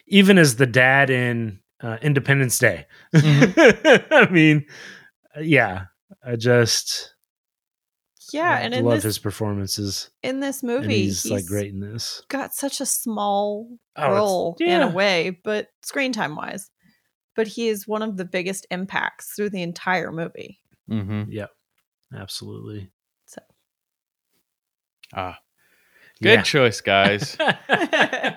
even 0.06 0.38
as 0.38 0.56
the 0.56 0.66
dad 0.66 1.10
in 1.10 1.60
uh, 1.82 1.98
Independence 2.00 2.58
Day. 2.58 2.86
I 3.14 4.28
mean, 4.30 4.64
yeah, 5.40 5.86
I 6.24 6.36
just 6.36 7.14
yeah, 8.32 8.50
I 8.50 8.60
and 8.60 8.74
in 8.74 8.84
love 8.84 8.94
this 8.96 9.04
his 9.04 9.18
performances. 9.18 10.10
in 10.22 10.40
this 10.40 10.62
And 10.62 10.70
movie, 10.72 11.02
he's, 11.04 11.24
like 11.30 11.46
great 11.46 11.72
in 11.72 11.80
this. 11.80 12.22
got 12.28 12.54
such 12.54 12.80
a 12.80 12.86
small 12.86 13.68
Oh, 13.96 14.02
it's- 14.02 14.16
role 14.16 14.56
in 14.60 14.82
a 14.82 14.90
way, 14.90 15.38
but 15.44 15.68
screen 15.82 16.12
time 16.12 16.36
wise. 16.36 16.70
But 17.36 17.46
he 17.46 17.68
is 17.68 17.86
one 17.86 18.02
of 18.02 18.16
the 18.16 18.24
biggest 18.24 18.66
impacts 18.70 19.34
through 19.34 19.50
the 19.50 19.62
entire 19.62 20.10
movie. 20.10 20.60
Mm-hmm. 20.90 21.30
Yep, 21.30 21.50
absolutely. 22.16 22.90
So, 23.26 23.40
ah. 25.14 25.38
Good 26.20 26.30
Yeah. 26.38 26.42
choice, 26.42 26.80
guys. 26.80 27.36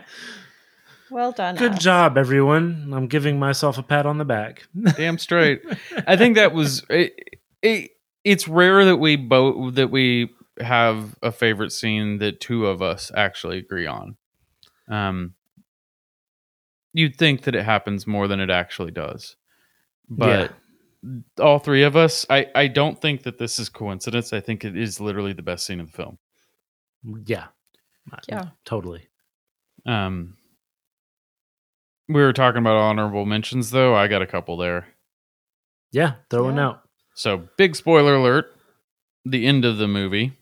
Well 1.10 1.34
done. 1.34 1.56
Good 1.58 1.74
us. 1.74 1.84
job, 1.84 2.18
everyone. 2.18 2.94
I'm 2.96 3.08
giving 3.08 3.38
myself 3.38 3.78
a 3.78 3.84
pat 3.84 4.06
on 4.06 4.18
the 4.18 4.24
back. 4.24 4.64
Damn 4.96 5.18
straight. 5.18 5.62
I 6.08 6.16
think 6.16 6.36
that 6.38 6.54
was 6.54 6.86
it, 6.90 7.14
it, 7.62 7.92
it's 8.24 8.48
rare 8.48 8.86
that 8.86 8.98
we 8.98 9.16
both 9.16 9.76
that 9.76 9.90
we 9.92 10.30
have 10.60 11.16
a 11.24 11.32
favorite 11.32 11.72
scene 11.72 12.20
that 12.20 12.40
two 12.40 12.68
of 12.68 12.82
us 12.82 13.12
actually 13.16 13.58
agree 13.58 13.88
on. 13.88 14.16
Um 14.90 15.34
you'd 16.94 17.16
think 17.16 17.44
that 17.44 17.56
it 17.56 17.64
happens 17.64 18.06
more 18.06 18.28
than 18.28 18.40
it 18.40 18.50
actually 18.50 18.92
does. 18.92 19.38
But 20.10 20.52
all 21.40 21.58
three 21.58 21.84
of 21.84 21.96
us, 21.96 22.26
I, 22.30 22.48
I 22.54 22.68
don't 22.68 23.00
think 23.00 23.24
that 23.24 23.38
this 23.38 23.60
is 23.60 23.70
coincidence. 23.70 24.34
I 24.34 24.42
think 24.42 24.66
it 24.66 24.76
is 24.78 25.00
literally 25.00 25.32
the 25.32 25.42
best 25.42 25.66
scene 25.66 25.80
of 25.80 25.88
the 25.88 25.94
film. 25.98 26.18
Yeah. 27.26 27.48
Yeah. 28.28 28.50
Totally. 28.66 29.08
Um, 29.86 30.36
we 32.10 32.16
were 32.22 32.34
talking 32.34 32.60
about 32.60 32.76
honorable 32.76 33.26
mentions, 33.26 33.72
though. 33.72 33.96
I 33.96 34.08
got 34.08 34.22
a 34.22 34.28
couple 34.28 34.58
there. 34.58 34.86
Yeah. 35.94 36.16
Throw 36.30 36.44
one 36.44 36.58
Yeah. 36.58 36.68
out. 36.68 36.82
So, 37.22 37.48
big 37.56 37.76
spoiler 37.76 38.16
alert: 38.16 38.48
the 39.26 39.46
end 39.46 39.64
of 39.64 39.78
the 39.78 39.88
movie. 39.88 40.36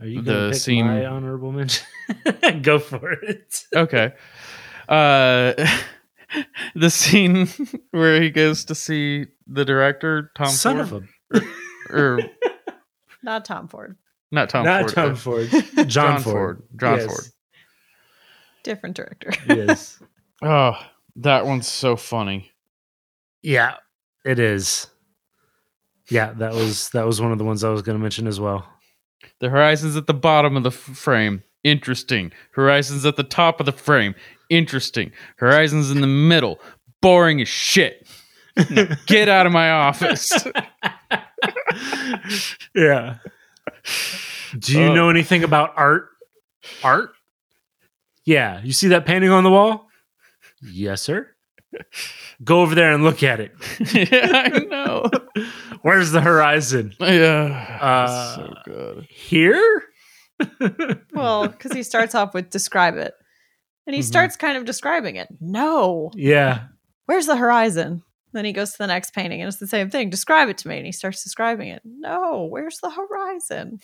Are 0.00 0.06
you 0.06 0.20
The 0.20 0.32
going 0.32 0.44
to 0.46 0.50
pick 0.50 0.60
scene- 0.60 0.84
my 0.88 1.06
honorable 1.06 1.52
mention? 1.52 1.86
Go 2.62 2.80
for 2.80 3.12
it. 3.12 3.62
Okay. 3.72 4.12
Uh, 4.88 5.52
the 6.74 6.90
scene 6.90 7.46
where 7.92 8.20
he 8.20 8.30
goes 8.30 8.64
to 8.64 8.74
see 8.74 9.26
the 9.46 9.64
director, 9.64 10.32
Tom 10.36 10.48
Son 10.48 10.84
Ford, 10.86 11.08
of 11.30 11.42
a. 11.42 11.96
or 11.96 12.18
Not 13.22 13.44
Tom 13.44 13.68
Ford. 13.68 13.96
not 14.32 14.50
Tom 14.50 14.64
Not 14.64 14.90
Ford, 14.90 14.92
Tom 14.94 15.12
uh, 15.12 15.14
Ford. 15.14 15.48
John, 15.76 15.88
John 15.88 16.20
Ford. 16.20 16.32
Ford. 16.58 16.62
John 16.80 16.96
Yes. 16.98 17.06
Ford. 17.06 17.24
Different 18.64 18.96
director. 18.96 19.30
Yes. 19.48 20.00
Oh, 20.42 20.72
that 21.14 21.46
one's 21.46 21.68
so 21.68 21.94
funny. 21.94 22.50
Yeah, 23.40 23.76
it 24.24 24.40
is. 24.40 24.88
Yeah, 26.10 26.32
that 26.34 26.54
was 26.54 26.90
that 26.90 27.06
was 27.06 27.20
one 27.20 27.32
of 27.32 27.38
the 27.38 27.44
ones 27.44 27.64
I 27.64 27.70
was 27.70 27.82
going 27.82 27.98
to 27.98 28.02
mention 28.02 28.26
as 28.26 28.38
well. 28.38 28.66
The 29.40 29.48
horizon's 29.48 29.96
at 29.96 30.06
the 30.06 30.14
bottom 30.14 30.56
of 30.56 30.62
the 30.62 30.70
f- 30.70 30.74
frame. 30.74 31.42
Interesting. 31.64 32.32
Horizon's 32.52 33.04
at 33.04 33.16
the 33.16 33.24
top 33.24 33.60
of 33.60 33.66
the 33.66 33.72
frame. 33.72 34.14
Interesting. 34.48 35.10
Horizon's 35.36 35.90
in 35.90 36.00
the 36.00 36.06
middle. 36.06 36.60
Boring 37.02 37.40
as 37.40 37.48
shit. 37.48 38.06
Get 39.06 39.28
out 39.28 39.46
of 39.46 39.52
my 39.52 39.70
office. 39.70 40.32
yeah. 42.74 43.16
Do 44.58 44.80
you 44.80 44.94
know 44.94 45.06
oh. 45.06 45.10
anything 45.10 45.44
about 45.44 45.74
art? 45.76 46.08
Art? 46.82 47.10
Yeah. 48.24 48.62
You 48.62 48.72
see 48.72 48.88
that 48.88 49.04
painting 49.04 49.30
on 49.30 49.44
the 49.44 49.50
wall? 49.50 49.88
Yes, 50.62 51.02
sir. 51.02 51.35
Go 52.44 52.60
over 52.62 52.74
there 52.74 52.92
and 52.92 53.02
look 53.04 53.22
at 53.22 53.40
it. 53.40 53.52
yeah, 53.94 54.50
I 54.54 54.58
know. 54.60 55.10
Where's 55.82 56.10
the 56.12 56.20
horizon? 56.20 56.94
Yeah. 57.00 57.78
Uh, 57.80 58.34
so 58.36 58.54
good. 58.64 59.04
Here? 59.10 59.82
well, 61.14 61.48
because 61.48 61.72
he 61.72 61.82
starts 61.82 62.14
off 62.14 62.34
with 62.34 62.50
describe 62.50 62.96
it. 62.96 63.14
And 63.86 63.94
he 63.94 64.00
Mhm. 64.02 64.04
starts 64.06 64.36
kind 64.36 64.56
of 64.56 64.64
describing 64.64 65.16
it. 65.16 65.28
No. 65.40 66.10
yeah. 66.14 66.64
Where's 67.06 67.26
the 67.26 67.36
horizon? 67.36 68.02
Then 68.32 68.44
he 68.44 68.52
goes 68.52 68.72
to 68.72 68.78
the 68.78 68.86
next 68.88 69.14
painting 69.14 69.40
and 69.40 69.48
it's 69.48 69.58
the 69.58 69.66
same 69.68 69.88
thing. 69.90 70.10
Describe 70.10 70.48
it 70.48 70.58
to 70.58 70.68
me. 70.68 70.76
And 70.76 70.84
he 70.86 70.92
starts 70.92 71.22
describing 71.22 71.68
it. 71.68 71.80
No, 71.84 72.46
where's 72.50 72.78
the 72.80 72.90
horizon? 72.90 73.78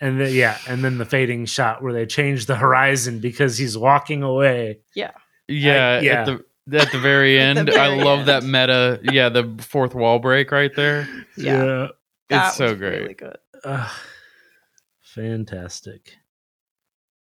And 0.00 0.20
then 0.20 0.32
yeah, 0.34 0.58
and 0.66 0.82
then 0.82 0.98
the 0.98 1.04
fading 1.04 1.46
shot 1.46 1.82
where 1.82 1.92
they 1.92 2.04
change 2.06 2.46
the 2.46 2.56
horizon 2.56 3.20
because 3.20 3.56
he's 3.58 3.78
walking 3.78 4.22
away. 4.22 4.80
yeah, 4.94 5.12
yeah. 5.48 6.00
At 6.02 6.26
the 6.26 6.78
at 6.80 6.90
the 6.92 6.98
very 6.98 7.38
At 7.40 7.54
the 7.54 7.60
end, 7.60 7.70
I 7.70 7.94
love 8.02 8.20
end. 8.20 8.28
that 8.28 8.42
meta. 8.44 9.00
Yeah, 9.02 9.28
the 9.28 9.54
fourth 9.60 9.94
wall 9.94 10.18
break 10.18 10.50
right 10.50 10.74
there. 10.74 11.08
Yeah. 11.36 11.88
That 12.30 12.46
It's 12.48 12.56
so 12.56 12.74
great. 12.76 13.00
Really 13.00 13.14
good. 13.14 13.36
Ugh. 13.64 13.90
fantastic. 15.02 16.14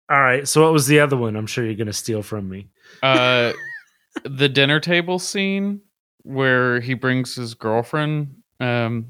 All 0.10 0.21
right. 0.21 0.47
So 0.47 0.63
what 0.63 0.71
was 0.73 0.88
the 0.88 0.99
other 0.99 1.17
one? 1.17 1.36
I'm 1.36 1.47
sure 1.47 1.65
you're 1.65 1.73
going 1.75 1.88
to 1.88 1.93
steal 1.93 2.21
from 2.21 2.47
me. 2.47 2.69
Uh, 3.01 3.54
the 4.23 4.47
dinner 4.47 4.80
table 4.80 5.17
scene 5.19 5.82
where 6.21 6.80
he 6.80 6.93
brings 6.93 7.36
his 7.36 7.54
girlfriend 7.54 8.36
um 8.60 9.08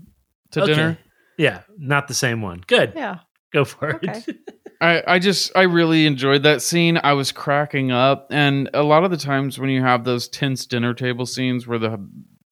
to 0.52 0.62
Okay. 0.64 0.74
dinner. 0.74 0.98
Yeah, 1.38 1.62
not 1.78 2.08
the 2.08 2.14
same 2.14 2.42
one. 2.42 2.64
Good. 2.66 2.94
Yeah. 2.96 3.20
Go 3.52 3.66
for 3.66 3.96
Okay. 3.96 4.24
it. 4.28 4.38
I, 4.82 5.04
I 5.08 5.20
just 5.20 5.52
I 5.56 5.64
really 5.64 6.06
enjoyed 6.06 6.44
that 6.44 6.62
scene. 6.62 7.00
I 7.02 7.14
was 7.14 7.32
cracking 7.32 7.92
up, 7.92 8.28
and 8.30 8.70
a 8.74 8.84
lot 8.84 9.04
of 9.06 9.12
the 9.12 9.18
times 9.18 9.58
when 9.58 9.70
you 9.70 9.82
have 9.82 10.04
those 10.04 10.28
tense 10.28 10.66
dinner 10.66 10.94
table 10.94 11.26
scenes 11.26 11.66
where 11.66 11.80
the 11.80 11.98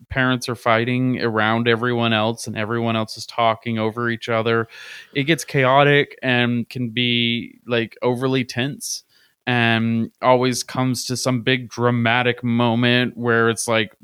parents 0.09 0.47
are 0.47 0.55
fighting 0.55 1.19
around 1.21 1.67
everyone 1.67 2.13
else 2.13 2.47
and 2.47 2.57
everyone 2.57 2.95
else 2.95 3.17
is 3.17 3.25
talking 3.25 3.77
over 3.77 4.09
each 4.09 4.29
other, 4.29 4.67
it 5.13 5.23
gets 5.23 5.43
chaotic 5.43 6.17
and 6.23 6.69
can 6.69 6.91
be 6.91 7.59
like 7.67 7.97
overly 8.01 8.45
tense, 8.45 9.03
and 9.45 10.09
always 10.21 10.63
comes 10.63 11.05
to 11.07 11.17
some 11.17 11.41
big 11.41 11.67
dramatic 11.67 12.41
moment 12.41 13.17
where 13.17 13.49
it's 13.49 13.67
like 13.67 13.97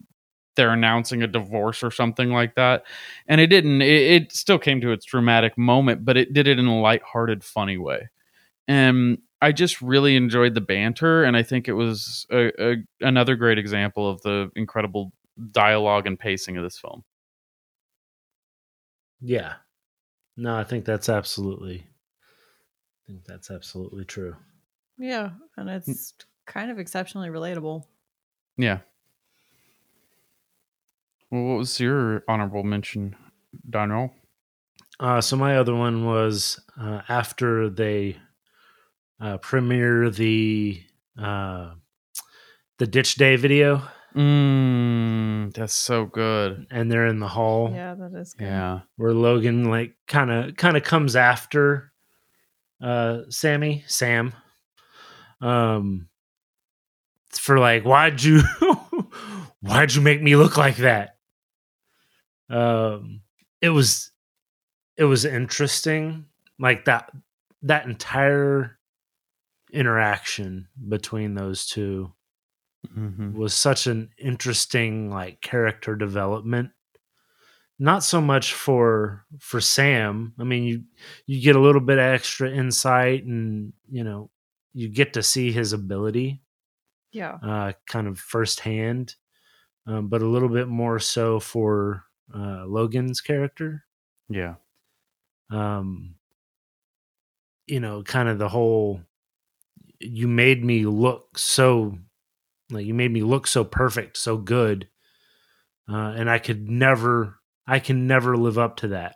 they're 0.60 0.74
announcing 0.74 1.24
a 1.24 1.28
divorce 1.28 1.84
or 1.84 1.90
something 1.90 2.32
like 2.32 2.56
that. 2.56 2.84
And 3.28 3.40
it 3.40 3.48
didn't. 3.48 3.82
It, 3.82 4.24
it 4.24 4.32
still 4.34 4.60
came 4.60 4.82
to 4.82 4.92
its 4.92 5.06
dramatic 5.06 5.58
moment, 5.58 6.04
but 6.04 6.18
it 6.18 6.34
did 6.34 6.48
it 6.48 6.60
in 6.60 6.66
a 6.66 6.82
lighthearted, 6.82 7.44
funny 7.44 7.78
way. 7.78 8.10
And 8.68 9.20
I 9.42 9.54
just 9.54 9.82
really 9.82 10.18
enjoyed 10.18 10.54
the 10.54 10.62
banter, 10.62 11.24
and 11.24 11.38
I 11.38 11.44
think 11.44 11.70
it 11.70 11.74
was 11.74 12.28
a, 12.30 12.52
a, 12.62 12.76
another 13.00 13.38
great 13.38 13.58
example 13.58 14.10
of 14.10 14.22
the 14.22 14.52
incredible 14.56 15.14
dialogue 15.52 16.06
and 16.06 16.20
pacing 16.20 16.58
of 16.58 16.64
this 16.64 16.78
film. 16.78 17.04
yeah. 19.22 19.54
No, 20.38 20.56
I 20.56 20.64
think 20.64 20.86
that's 20.86 21.10
absolutely. 21.10 21.86
I 21.86 23.12
think 23.12 23.26
that's 23.26 23.50
absolutely 23.52 24.06
true. 24.06 24.36
Yeah. 24.98 25.32
And 25.58 25.70
mm. 25.70 25.78
it's 25.78 26.14
kind 26.46 26.72
of 26.72 26.80
exceptionally 26.80 27.30
relatable. 27.30 27.84
Yeah. 28.58 28.80
Well, 31.32 31.44
what 31.44 31.58
was 31.60 31.80
your 31.80 32.24
honorable 32.28 32.64
mention, 32.64 33.16
Daniel? 33.70 34.14
Uh, 35.00 35.22
so 35.22 35.36
my 35.38 35.58
other 35.58 35.76
one 35.76 36.06
was 36.06 36.60
uh, 36.80 37.02
after 37.08 37.70
they 37.70 38.18
uh, 39.22 39.38
premiere 39.38 40.10
the 40.10 40.82
uh, 41.22 41.72
the 42.78 42.88
Ditch 42.88 43.16
Day 43.16 43.36
video, 43.36 43.82
Mm, 44.16 45.54
that's 45.54 45.74
so 45.76 46.06
good. 46.06 46.66
and 46.72 46.92
they're 46.92 47.06
in 47.06 47.20
the 47.20 47.28
hall 47.28 47.72
Yeah, 47.72 47.94
that 47.94 48.12
is 48.20 48.34
good. 48.34 48.46
Yeah. 48.46 48.80
where 48.96 49.14
Logan 49.14 49.66
like 49.66 49.94
kind 50.08 50.32
of 50.32 50.56
kind 50.58 50.76
of 50.76 50.84
comes 50.84 51.16
after 51.16 51.92
uh, 52.82 53.20
Sammy 53.30 53.84
Sam, 53.88 54.34
um, 55.42 56.08
for 57.32 57.60
like 57.60 57.84
why'd 57.84 58.24
you 58.24 58.42
why'd 59.62 59.94
you 59.94 60.02
make 60.02 60.22
me 60.24 60.36
look 60.36 60.58
like 60.58 60.78
that? 60.78 61.18
Um, 62.50 63.22
it 63.62 63.70
was 63.70 64.12
it 64.98 65.06
was 65.06 65.26
interesting, 65.26 66.26
like 66.60 66.86
that 66.86 67.12
that 67.64 67.86
entire 67.86 68.80
interaction 69.72 70.68
between 70.90 71.36
those 71.36 71.66
two 71.68 72.14
Mhm. 72.88 73.34
was 73.34 73.54
such 73.54 73.88
an 73.88 74.10
interesting 74.18 75.10
like 75.10 75.42
character 75.42 75.96
development 75.96 76.72
not 77.78 78.04
so 78.04 78.20
much 78.20 78.54
for 78.54 79.26
for 79.40 79.62
sam 79.62 80.34
i 80.40 80.44
mean 80.44 80.64
you 80.64 80.84
you 81.26 81.42
get 81.42 81.56
a 81.56 81.60
little 81.60 81.82
bit 81.82 81.98
extra 81.98 82.50
insight 82.52 83.24
and 83.26 83.74
you 83.90 84.04
know 84.04 84.30
you 84.74 84.90
get 84.90 85.14
to 85.14 85.24
see 85.24 85.52
his 85.52 85.74
ability 85.74 86.42
Yeah. 87.12 87.40
uh 87.44 87.74
kind 87.88 88.08
of 88.08 88.20
firsthand 88.20 89.16
um, 89.88 90.10
but 90.10 90.22
a 90.22 90.28
little 90.28 90.50
bit 90.50 90.68
more 90.68 91.00
so 91.00 91.40
for 91.40 92.06
uh 92.34 92.66
logan's 92.68 93.22
character. 93.22 93.86
Yeah. 94.30 94.56
um 95.52 96.16
you 97.68 97.80
know 97.80 98.04
kind 98.04 98.30
of 98.30 98.38
the 98.40 98.50
whole 98.50 99.02
you 100.00 100.28
made 100.28 100.64
me 100.64 100.86
look 100.86 101.38
so 101.38 101.98
like 102.72 102.86
you 102.86 102.94
made 102.94 103.12
me 103.12 103.22
look 103.22 103.48
so 103.48 103.64
perfect 103.64 104.18
so 104.18 104.38
good 104.38 104.88
uh 105.92 106.14
and 106.16 106.30
i 106.30 106.40
could 106.40 106.70
never 106.70 107.40
i 107.68 107.80
can 107.80 108.08
never 108.08 108.38
live 108.38 108.58
up 108.58 108.78
to 108.78 108.90
that. 108.90 109.16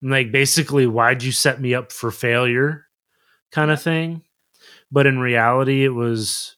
Like 0.00 0.30
basically 0.30 0.86
why'd 0.86 1.22
you 1.22 1.32
set 1.32 1.60
me 1.60 1.74
up 1.74 1.90
for 1.90 2.10
failure 2.10 2.86
kind 3.50 3.70
of 3.70 3.82
thing? 3.82 4.22
But 4.92 5.06
in 5.06 5.18
reality 5.18 5.84
it 5.84 5.90
was 5.94 6.56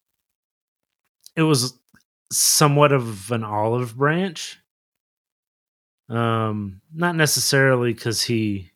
it 1.37 1.43
was 1.43 1.79
somewhat 2.31 2.93
of 2.93 3.33
an 3.33 3.43
olive 3.45 3.97
branch 3.97 4.59
um 6.11 6.81
not 6.92 7.14
necessarily 7.14 7.92
because 7.92 8.23
he 8.23 8.70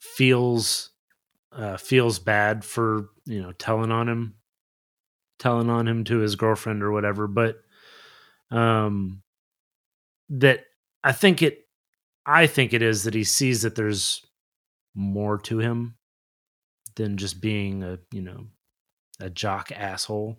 feels 0.00 0.90
uh 1.52 1.76
feels 1.76 2.18
bad 2.18 2.64
for 2.64 3.08
you 3.24 3.40
know 3.40 3.52
telling 3.52 3.90
on 3.92 4.08
him 4.08 4.34
telling 5.38 5.70
on 5.70 5.86
him 5.86 6.04
to 6.04 6.18
his 6.18 6.36
girlfriend 6.36 6.82
or 6.82 6.92
whatever 6.92 7.26
but 7.26 7.56
um 8.50 9.22
that 10.28 10.64
i 11.04 11.12
think 11.12 11.42
it 11.42 11.66
i 12.26 12.46
think 12.46 12.72
it 12.72 12.82
is 12.82 13.04
that 13.04 13.14
he 13.14 13.24
sees 13.24 13.62
that 13.62 13.76
there's 13.76 14.24
more 14.94 15.38
to 15.38 15.58
him 15.58 15.94
than 16.96 17.16
just 17.16 17.40
being 17.40 17.82
a 17.82 17.98
you 18.12 18.20
know 18.20 18.46
a 19.20 19.30
jock 19.30 19.70
asshole. 19.72 20.38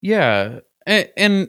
Yeah, 0.00 0.60
and, 0.86 1.08
and 1.16 1.48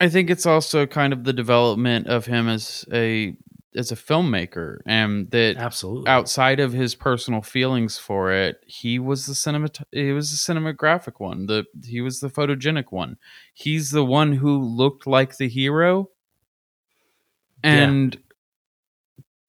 I 0.00 0.08
think 0.08 0.30
it's 0.30 0.46
also 0.46 0.86
kind 0.86 1.12
of 1.12 1.24
the 1.24 1.32
development 1.32 2.06
of 2.06 2.26
him 2.26 2.48
as 2.48 2.84
a 2.92 3.36
as 3.74 3.92
a 3.92 3.96
filmmaker, 3.96 4.78
and 4.86 5.30
that 5.30 5.56
Absolutely. 5.56 6.08
outside 6.08 6.58
of 6.58 6.72
his 6.72 6.94
personal 6.94 7.42
feelings 7.42 7.98
for 7.98 8.32
it, 8.32 8.60
he 8.66 8.98
was 8.98 9.26
the 9.26 9.34
cinema 9.34 9.68
he 9.92 10.12
was 10.12 10.30
the 10.30 10.36
cinematographic 10.36 11.14
one. 11.18 11.46
The 11.46 11.64
he 11.84 12.00
was 12.00 12.20
the 12.20 12.28
photogenic 12.28 12.86
one. 12.90 13.16
He's 13.54 13.90
the 13.90 14.04
one 14.04 14.32
who 14.32 14.58
looked 14.58 15.06
like 15.06 15.36
the 15.36 15.48
hero. 15.48 16.10
Yeah. 17.64 17.70
And 17.70 18.18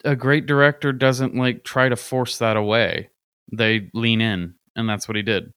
a 0.04 0.16
great 0.16 0.46
director 0.46 0.92
doesn't 0.92 1.36
like 1.36 1.64
try 1.64 1.90
to 1.90 1.96
force 1.96 2.38
that 2.40 2.58
away. 2.58 3.10
They 3.52 3.90
lean 3.94 4.22
in, 4.22 4.56
and 4.76 4.90
that's 4.90 5.08
what 5.08 5.16
he 5.16 5.24
did. 5.24 5.54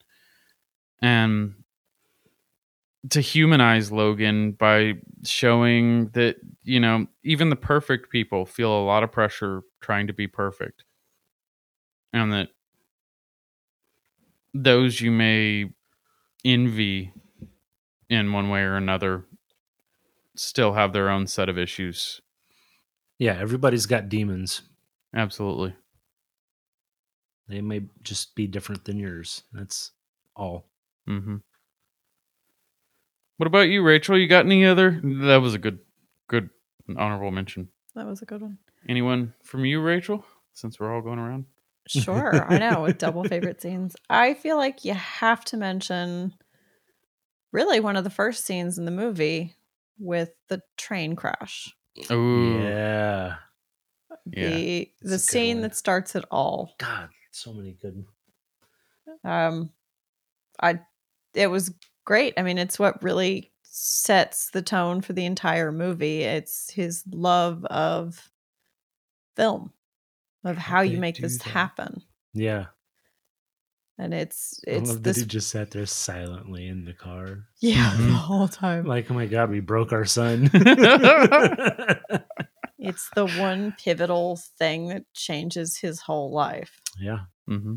And 1.01 1.55
to 3.11 3.21
humanize 3.21 3.91
Logan 3.91 4.53
by 4.53 4.95
showing 5.25 6.09
that, 6.11 6.37
you 6.63 6.79
know, 6.79 7.07
even 7.25 7.51
the 7.51 7.57
perfect 7.57 8.11
people 8.11 8.47
feel 8.47 8.73
a 8.73 8.85
lot 8.85 9.03
of 9.03 9.11
pressure 9.11 9.63
trying 9.81 10.07
to 10.07 10.13
be 10.13 10.27
perfect. 10.29 10.85
And 12.13 12.33
that 12.33 12.49
those 14.55 15.01
you 15.01 15.11
may 15.11 15.73
envy 16.45 17.13
in 18.09 18.33
one 18.33 18.51
way 18.51 18.61
or 18.61 18.77
another 18.77 19.25
still 20.37 20.75
have 20.75 20.93
their 20.93 21.09
own 21.09 21.27
set 21.27 21.49
of 21.49 21.59
issues. 21.59 22.21
Yeah, 23.19 23.37
everybody's 23.39 23.87
got 23.87 24.09
demons. 24.09 24.63
Absolutely. 25.15 25.75
They 27.49 27.61
may 27.61 27.83
just 28.03 28.35
be 28.35 28.47
different 28.47 28.85
than 28.85 28.99
yours. 28.99 29.43
That's 29.53 29.93
all. 30.37 30.67
Mm-hmm. 31.09 31.37
What 33.39 33.47
about 33.47 33.69
you, 33.69 33.83
Rachel? 33.83 34.19
You 34.19 34.27
got 34.29 34.45
any 34.47 34.65
other? 34.65 35.01
That 35.03 35.37
was 35.37 35.55
a 35.55 35.59
good, 35.59 35.79
good 36.29 36.51
honorable 36.97 37.31
mention. 37.31 37.69
That 37.95 38.07
was 38.07 38.23
a 38.23 38.27
good 38.27 38.41
one. 38.43 38.59
Anyone 38.89 39.35
from 39.43 39.65
you, 39.65 39.81
Rachel? 39.81 40.25
Since 40.53 40.79
we're 40.79 40.93
all 40.95 41.03
going 41.03 41.19
around. 41.19 41.47
Sure, 41.89 42.45
I 42.51 42.59
know 42.59 42.83
with 42.83 42.99
double 42.99 43.25
favorite 43.25 43.61
scenes. 43.61 43.97
I 44.09 44.35
feel 44.35 44.57
like 44.57 44.85
you 44.85 44.95
have 44.95 45.45
to 45.47 45.57
mention 45.57 46.33
really 47.51 47.81
one 47.81 47.97
of 47.97 48.05
the 48.05 48.11
first 48.11 48.45
scenes 48.45 48.79
in 48.79 48.85
the 48.85 48.91
movie 48.91 49.55
with 49.99 50.31
the 50.49 50.63
train 50.77 51.17
crash. 51.17 51.75
Oh, 52.11 52.59
Yeah. 52.59 53.35
Yeah, 54.27 54.49
the 54.51 54.91
that's 55.01 55.11
the 55.11 55.19
scene 55.19 55.57
one. 55.57 55.63
that 55.63 55.77
starts 55.77 56.15
it 56.15 56.25
all. 56.31 56.75
God, 56.79 57.09
so 57.33 57.53
many 57.53 57.73
good. 57.81 58.05
Um 59.25 59.71
I 60.61 60.81
it 61.35 61.49
was 61.49 61.75
great. 62.05 62.35
I 62.37 62.43
mean, 62.43 62.59
it's 62.59 62.79
what 62.79 63.03
really 63.03 63.53
sets 63.63 64.51
the 64.51 64.63
tone 64.63 65.01
for 65.01 65.13
the 65.13 65.25
entire 65.25 65.73
movie. 65.73 66.23
It's 66.23 66.71
his 66.71 67.03
love 67.11 67.65
of 67.67 68.31
film, 69.37 69.73
of 70.45 70.57
how 70.59 70.81
you 70.83 70.99
make 70.99 71.17
this 71.19 71.39
that? 71.39 71.49
happen. 71.51 72.03
Yeah. 72.35 72.67
And 73.99 74.13
it's 74.15 74.61
I 74.67 74.71
it's 74.73 74.89
love 74.91 75.03
this 75.03 75.17
that 75.17 75.23
he 75.23 75.27
just 75.27 75.51
sat 75.51 75.71
there 75.71 75.87
silently 75.87 76.67
in 76.67 76.85
the 76.85 76.93
car. 76.95 77.45
yeah, 77.61 77.91
Mhm. 77.93 77.99
the 78.09 78.13
whole 78.15 78.49
time. 78.49 78.85
Like, 78.87 79.11
oh 79.11 79.15
my 79.15 79.27
God, 79.27 79.51
we 79.51 79.61
broke 79.61 79.93
our 79.93 80.05
son. 80.07 80.51
It's 82.85 83.09
the 83.15 83.27
one 83.39 83.73
pivotal 83.73 84.41
thing 84.59 84.89
that 84.89 85.05
changes 85.15 85.77
his 85.77 86.01
whole 86.01 86.33
life. 86.33 86.81
yeah. 87.01 87.21
hmm 87.47 87.75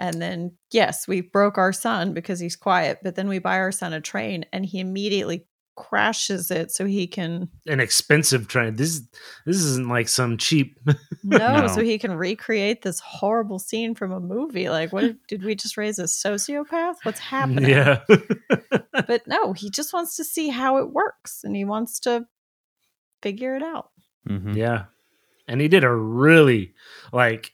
And 0.00 0.20
then, 0.20 0.52
yes, 0.72 1.06
we 1.06 1.20
broke 1.20 1.58
our 1.58 1.72
son 1.74 2.14
because 2.14 2.40
he's 2.40 2.56
quiet, 2.56 2.98
but 3.02 3.14
then 3.16 3.28
we 3.28 3.38
buy 3.38 3.58
our 3.58 3.70
son 3.70 3.92
a 3.92 4.00
train 4.00 4.46
and 4.52 4.64
he 4.66 4.80
immediately 4.80 5.46
crashes 5.76 6.50
it 6.50 6.70
so 6.70 6.84
he 6.86 7.06
can 7.06 7.48
An 7.66 7.80
expensive 7.80 8.48
train. 8.48 8.76
This 8.76 9.02
this 9.46 9.56
isn't 9.56 9.88
like 9.88 10.08
some 10.08 10.36
cheap. 10.38 10.78
no, 11.24 11.60
No. 11.60 11.66
so 11.68 11.82
he 11.82 11.98
can 11.98 12.12
recreate 12.12 12.82
this 12.82 12.98
horrible 13.00 13.58
scene 13.58 13.94
from 13.94 14.10
a 14.12 14.20
movie. 14.20 14.68
Like, 14.70 14.90
what 14.92 15.14
did 15.28 15.44
we 15.44 15.54
just 15.54 15.76
raise 15.76 15.98
a 15.98 16.04
sociopath? 16.04 16.94
What's 17.02 17.20
happening? 17.20 17.68
Yeah. 17.70 18.00
But 19.06 19.26
no, 19.26 19.52
he 19.52 19.70
just 19.70 19.92
wants 19.92 20.16
to 20.16 20.24
see 20.24 20.48
how 20.48 20.78
it 20.78 20.90
works 20.92 21.42
and 21.44 21.54
he 21.56 21.64
wants 21.64 22.00
to 22.00 22.26
figure 23.22 23.56
it 23.56 23.62
out. 23.62 23.90
hmm 24.26 24.52
Yeah. 24.52 24.84
And 25.48 25.60
he 25.60 25.68
did 25.68 25.84
a 25.84 25.92
really 25.94 26.74
like 27.12 27.52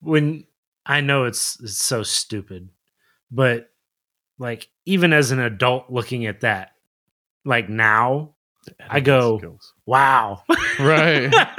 when 0.00 0.44
I 0.86 1.00
know 1.00 1.24
it's, 1.24 1.58
it's 1.60 1.78
so 1.78 2.02
stupid, 2.02 2.68
but 3.30 3.70
like 4.38 4.68
even 4.84 5.12
as 5.12 5.30
an 5.30 5.40
adult 5.40 5.90
looking 5.90 6.26
at 6.26 6.40
that, 6.40 6.72
like 7.44 7.68
now, 7.68 8.34
I 8.88 9.00
go- 9.00 9.58
wow. 9.86 10.42
Right. 10.78 11.32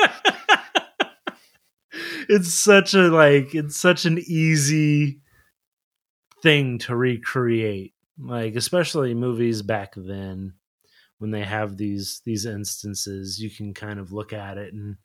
it's 2.29 2.53
such 2.53 2.93
a 2.93 3.03
like 3.09 3.53
it's 3.55 3.77
such 3.77 4.05
an 4.05 4.19
easy 4.19 5.21
thing 6.41 6.79
to 6.79 6.95
recreate. 6.95 7.93
Like 8.17 8.55
especially 8.55 9.13
movies 9.13 9.61
back 9.61 9.93
then 9.95 10.53
when 11.17 11.31
they 11.31 11.43
have 11.43 11.77
these 11.77 12.21
these 12.25 12.45
instances, 12.45 13.39
you 13.39 13.49
can 13.49 13.73
kind 13.73 13.99
of 13.99 14.11
look 14.11 14.33
at 14.33 14.57
it 14.57 14.73
and 14.73 14.97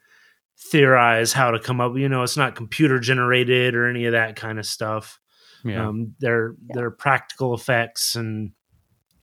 theorize 0.61 1.33
how 1.33 1.51
to 1.51 1.59
come 1.59 1.81
up, 1.81 1.96
you 1.96 2.09
know, 2.09 2.23
it's 2.23 2.37
not 2.37 2.55
computer 2.55 2.99
generated 3.01 3.75
or 3.75 3.87
any 3.88 4.05
of 4.07 4.12
that 4.12 4.37
kind 4.37 4.59
of 4.59 4.66
stuff. 4.66 5.18
Yeah. 5.64 5.88
Um 5.88 6.14
they're 6.20 6.55
they're 6.68 6.90
practical 6.90 7.55
effects 7.55 8.14
and 8.16 8.53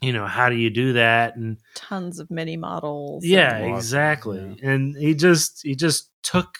you 0.01 0.13
know, 0.13 0.27
how 0.27 0.49
do 0.49 0.55
you 0.55 0.69
do 0.69 0.93
that 0.93 1.35
and 1.35 1.57
Tons 1.73 2.19
of 2.19 2.29
mini 2.29 2.57
models. 2.57 3.25
yeah 3.25 3.59
Lots 3.59 3.63
of- 3.71 3.75
exactly 3.77 4.59
and 4.61 4.95
he 4.97 5.13
just 5.15 5.61
he 5.63 5.75
just 5.75 6.11
took 6.23 6.59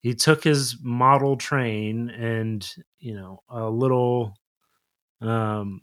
he 0.00 0.14
took 0.14 0.44
his 0.44 0.76
model 0.82 1.36
train 1.36 2.10
and 2.10 2.68
you 2.98 3.14
know 3.14 3.42
a 3.48 3.68
little 3.68 4.34
um 5.20 5.80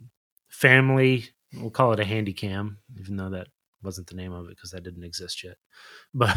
family 0.48 1.28
we'll 1.54 1.70
call 1.70 1.92
it 1.92 2.00
a 2.00 2.04
handy 2.04 2.32
cam 2.32 2.78
even 2.98 3.16
though 3.16 3.30
that 3.30 3.48
wasn't 3.82 4.06
the 4.08 4.16
name 4.16 4.32
of 4.32 4.46
it 4.46 4.50
because 4.56 4.70
that 4.70 4.82
didn't 4.84 5.04
exist 5.04 5.42
yet. 5.44 5.56
But 6.14 6.36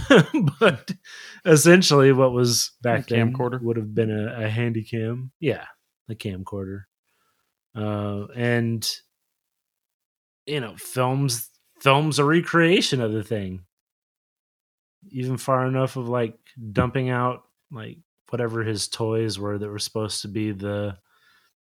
but 0.59 0.91
essentially 1.45 2.11
what 2.11 2.31
was 2.31 2.71
back 2.81 3.07
then 3.07 3.33
camcorder? 3.33 3.61
would 3.61 3.77
have 3.77 3.93
been 3.93 4.11
a, 4.11 4.45
a 4.45 4.49
handy 4.49 4.83
cam. 4.83 5.31
Yeah 5.39 5.65
a 6.09 6.15
camcorder. 6.15 6.83
Uh 7.75 8.25
and 8.35 8.89
you 10.45 10.59
know 10.59 10.75
films 10.77 11.49
films 11.81 12.19
a 12.19 12.23
recreation 12.23 13.01
of 13.01 13.11
the 13.11 13.23
thing. 13.23 13.65
Even 15.11 15.37
far 15.37 15.67
enough 15.67 15.97
of 15.97 16.09
like 16.09 16.37
dumping 16.71 17.09
out 17.09 17.43
like 17.71 17.97
whatever 18.29 18.63
his 18.63 18.87
toys 18.87 19.37
were 19.37 19.57
that 19.57 19.69
were 19.69 19.79
supposed 19.79 20.21
to 20.21 20.27
be 20.27 20.51
the 20.51 20.97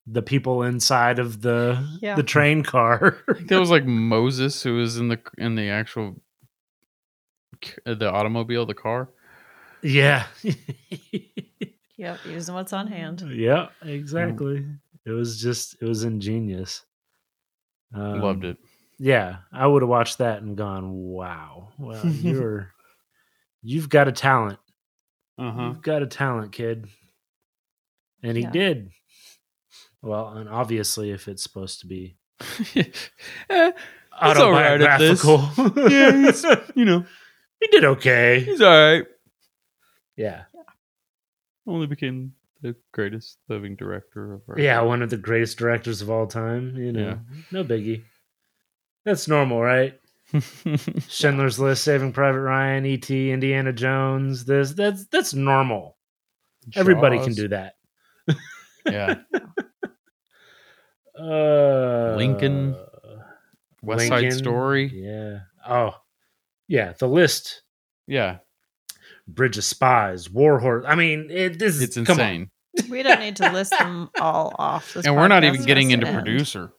the 0.06 0.22
people 0.22 0.62
inside 0.62 1.18
of 1.18 1.40
the 1.42 1.78
Yeah. 2.00 2.16
the 2.16 2.22
train 2.22 2.62
car 2.62 3.18
I 3.30 3.34
think 3.34 3.48
that 3.48 3.58
was 3.60 3.70
like 3.70 3.86
Moses 3.86 4.62
who 4.62 4.76
was 4.76 4.98
in 4.98 5.08
the 5.08 5.18
in 5.38 5.54
the 5.54 5.68
actual 5.70 6.20
uh, 7.86 7.94
the 7.94 8.10
automobile, 8.10 8.66
the 8.66 8.74
car. 8.74 9.08
yeah 9.82 10.26
Yep. 11.96 12.26
Using 12.26 12.54
what's 12.54 12.72
on 12.72 12.86
hand. 12.88 13.22
yeah 13.30 13.68
exactly 13.82 14.66
it 15.06 15.10
was 15.10 15.40
just 15.40 15.76
it 15.80 15.84
was 15.86 16.02
ingenious 16.04 16.84
um, 17.94 18.20
Loved 18.20 18.44
it. 18.44 18.56
yeah 18.98 19.36
i 19.52 19.66
would 19.66 19.82
have 19.82 19.88
watched 19.88 20.18
that 20.18 20.42
and 20.42 20.56
gone 20.56 20.90
wow 20.92 21.68
well 21.78 22.04
you're 22.20 22.72
you've 23.62 23.88
got 23.88 24.08
a 24.08 24.12
talent 24.12 24.58
Uh 25.38 25.52
huh. 25.52 25.62
You've 25.68 25.82
got 25.82 26.02
a 26.02 26.06
talent, 26.06 26.52
kid. 26.52 26.86
And 28.22 28.36
he 28.36 28.42
Yeah. 28.44 28.50
did. 28.50 28.90
Well, 30.04 30.28
and 30.36 30.48
obviously, 30.48 31.10
if 31.10 31.28
it's 31.28 31.42
supposed 31.42 31.80
to 31.80 31.86
be 31.86 32.16
Eh, 33.50 33.72
all 34.20 34.52
right 34.52 34.80
at 34.80 34.98
this. 34.98 35.24
autobiographical, 35.24 35.90
Yeah, 35.90 36.12
he's- 36.12 36.44
you 36.74 36.84
know, 36.84 37.04
he 37.60 37.66
did 37.68 37.84
okay. 37.84 38.40
he's 38.40 38.60
all 38.60 38.70
right. 38.70 39.04
Yeah, 40.16 40.44
Only 41.66 41.86
became 41.86 42.34
the 42.60 42.76
greatest 42.92 43.38
living 43.48 43.74
director 43.76 44.34
of 44.34 44.42
our 44.48 44.58
yeah, 44.58 44.80
one 44.82 45.02
of 45.02 45.10
the 45.10 45.16
greatest 45.16 45.58
directors 45.58 46.00
of 46.02 46.10
all 46.10 46.26
time. 46.26 46.76
You 46.76 46.92
know, 46.92 47.00
Yeah. 47.00 47.16
no 47.50 47.64
biggie. 47.64 48.02
That's 49.04 49.26
normal, 49.28 49.60
right? 49.60 49.98
Schindler's 51.08 51.58
List, 51.58 51.84
Saving 51.84 52.12
Private 52.12 52.40
Ryan, 52.40 52.86
E.T., 52.86 53.30
Indiana 53.30 53.72
Jones. 53.72 54.44
This 54.44 54.72
that's 54.72 55.06
that's 55.06 55.34
normal. 55.34 55.96
Everybody 56.74 57.18
can 57.18 57.34
do 57.34 57.48
that. 57.48 57.74
Yeah. 58.86 59.16
Uh, 61.18 62.14
Lincoln. 62.16 62.76
West 63.82 64.08
Side 64.08 64.32
Story. 64.32 64.90
Yeah. 64.94 65.40
Oh, 65.68 65.94
yeah. 66.68 66.92
The 66.98 67.08
list. 67.08 67.62
Yeah. 68.06 68.38
Bridge 69.28 69.56
of 69.58 69.64
Spies, 69.64 70.30
War 70.30 70.58
Horse. 70.58 70.84
I 70.86 70.94
mean, 70.94 71.28
it, 71.30 71.58
this 71.58 71.76
is 71.76 71.82
It's 71.82 71.96
come 71.96 72.20
on. 72.20 72.26
insane. 72.26 72.50
We 72.90 73.02
don't 73.02 73.20
need 73.20 73.36
to 73.36 73.50
list 73.52 73.70
them 73.78 74.10
all 74.20 74.54
off. 74.58 74.94
This 74.94 75.06
and 75.06 75.14
we're 75.14 75.28
not 75.28 75.44
even 75.44 75.62
getting 75.64 75.92
into 75.92 76.06
end. 76.08 76.16
producer. 76.16 76.72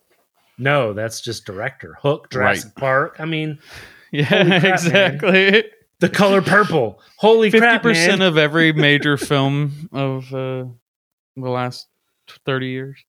No, 0.57 0.93
that's 0.93 1.21
just 1.21 1.45
director. 1.45 1.97
Hook, 2.01 2.29
Jurassic 2.31 2.75
Park. 2.75 3.15
I 3.19 3.25
mean, 3.25 3.59
Yeah, 4.11 4.27
crap, 4.27 4.47
man. 4.47 4.65
exactly. 4.65 5.63
the 5.99 6.09
color 6.09 6.41
purple. 6.41 7.01
Holy 7.17 7.49
Fifty 7.49 7.59
crap, 7.65 7.81
percent 7.81 8.21
of 8.21 8.38
every 8.38 8.73
major 8.73 9.17
film 9.17 9.89
of 9.91 10.25
uh, 10.33 10.65
the 11.36 11.49
last 11.49 11.88
thirty 12.45 12.67
years. 12.67 13.03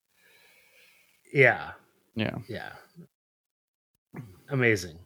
Yeah, 1.37 1.73
Yeah. 2.15 2.37
yeah. 2.49 2.71
Amazing. 4.49 4.99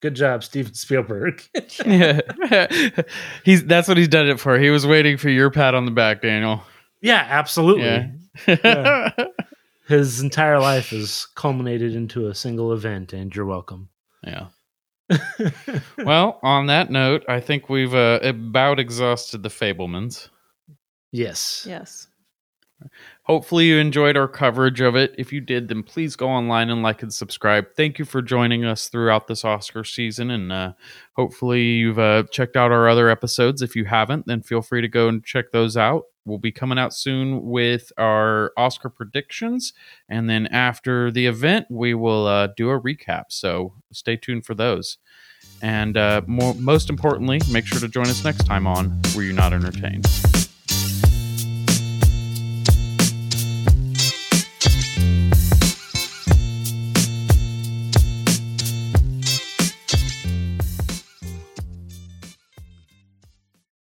Good 0.00 0.14
job, 0.14 0.44
Steven 0.44 0.74
Spielberg. 0.74 1.42
Yeah, 1.84 2.20
he's 3.44 3.64
that's 3.64 3.88
what 3.88 3.96
he's 3.96 4.08
done 4.08 4.28
it 4.28 4.38
for. 4.40 4.58
He 4.58 4.70
was 4.70 4.86
waiting 4.86 5.16
for 5.16 5.28
your 5.28 5.50
pat 5.50 5.74
on 5.74 5.84
the 5.84 5.90
back, 5.90 6.22
Daniel. 6.22 6.62
yeah, 7.02 7.26
absolutely. 7.28 7.84
Yeah. 7.84 8.10
Yeah. 8.46 9.10
His 9.88 10.20
entire 10.20 10.58
life 10.58 10.92
is 10.92 11.26
culminated 11.36 11.94
into 11.94 12.28
a 12.28 12.34
single 12.34 12.72
event, 12.72 13.12
and 13.12 13.34
you're 13.34 13.46
welcome. 13.46 13.88
yeah. 14.24 14.48
Well, 15.98 16.40
on 16.42 16.66
that 16.66 16.90
note, 16.90 17.24
I 17.28 17.38
think 17.40 17.68
we've 17.68 17.94
uh, 17.94 18.18
about 18.22 18.80
exhausted 18.80 19.42
the 19.44 19.48
Fabelmans. 19.48 20.28
yes. 21.12 21.64
Yes. 21.68 22.08
Hopefully, 23.22 23.66
you 23.66 23.78
enjoyed 23.78 24.16
our 24.16 24.28
coverage 24.28 24.80
of 24.80 24.94
it. 24.94 25.14
If 25.18 25.32
you 25.32 25.40
did, 25.40 25.68
then 25.68 25.82
please 25.82 26.14
go 26.14 26.28
online 26.28 26.70
and 26.70 26.82
like 26.82 27.02
and 27.02 27.12
subscribe. 27.12 27.66
Thank 27.76 27.98
you 27.98 28.04
for 28.04 28.22
joining 28.22 28.64
us 28.64 28.88
throughout 28.88 29.26
this 29.26 29.44
Oscar 29.44 29.82
season. 29.82 30.30
And 30.30 30.52
uh, 30.52 30.72
hopefully, 31.14 31.62
you've 31.62 31.98
uh, 31.98 32.24
checked 32.30 32.56
out 32.56 32.72
our 32.72 32.88
other 32.88 33.08
episodes. 33.08 33.62
If 33.62 33.74
you 33.76 33.84
haven't, 33.86 34.26
then 34.26 34.42
feel 34.42 34.62
free 34.62 34.82
to 34.82 34.88
go 34.88 35.08
and 35.08 35.24
check 35.24 35.52
those 35.52 35.76
out. 35.76 36.04
We'll 36.26 36.38
be 36.38 36.52
coming 36.52 36.78
out 36.78 36.92
soon 36.92 37.46
with 37.46 37.92
our 37.96 38.52
Oscar 38.56 38.90
predictions. 38.90 39.72
And 40.08 40.28
then 40.28 40.48
after 40.48 41.10
the 41.10 41.26
event, 41.26 41.66
we 41.70 41.94
will 41.94 42.26
uh, 42.26 42.48
do 42.48 42.70
a 42.70 42.80
recap. 42.80 43.26
So 43.30 43.74
stay 43.92 44.16
tuned 44.16 44.44
for 44.44 44.54
those. 44.54 44.98
And 45.62 45.96
uh, 45.96 46.22
more, 46.26 46.54
most 46.54 46.90
importantly, 46.90 47.40
make 47.50 47.64
sure 47.64 47.80
to 47.80 47.88
join 47.88 48.08
us 48.08 48.24
next 48.24 48.44
time 48.44 48.66
on 48.66 49.00
Were 49.14 49.22
You 49.22 49.32
Not 49.32 49.52
Entertained? 49.52 50.06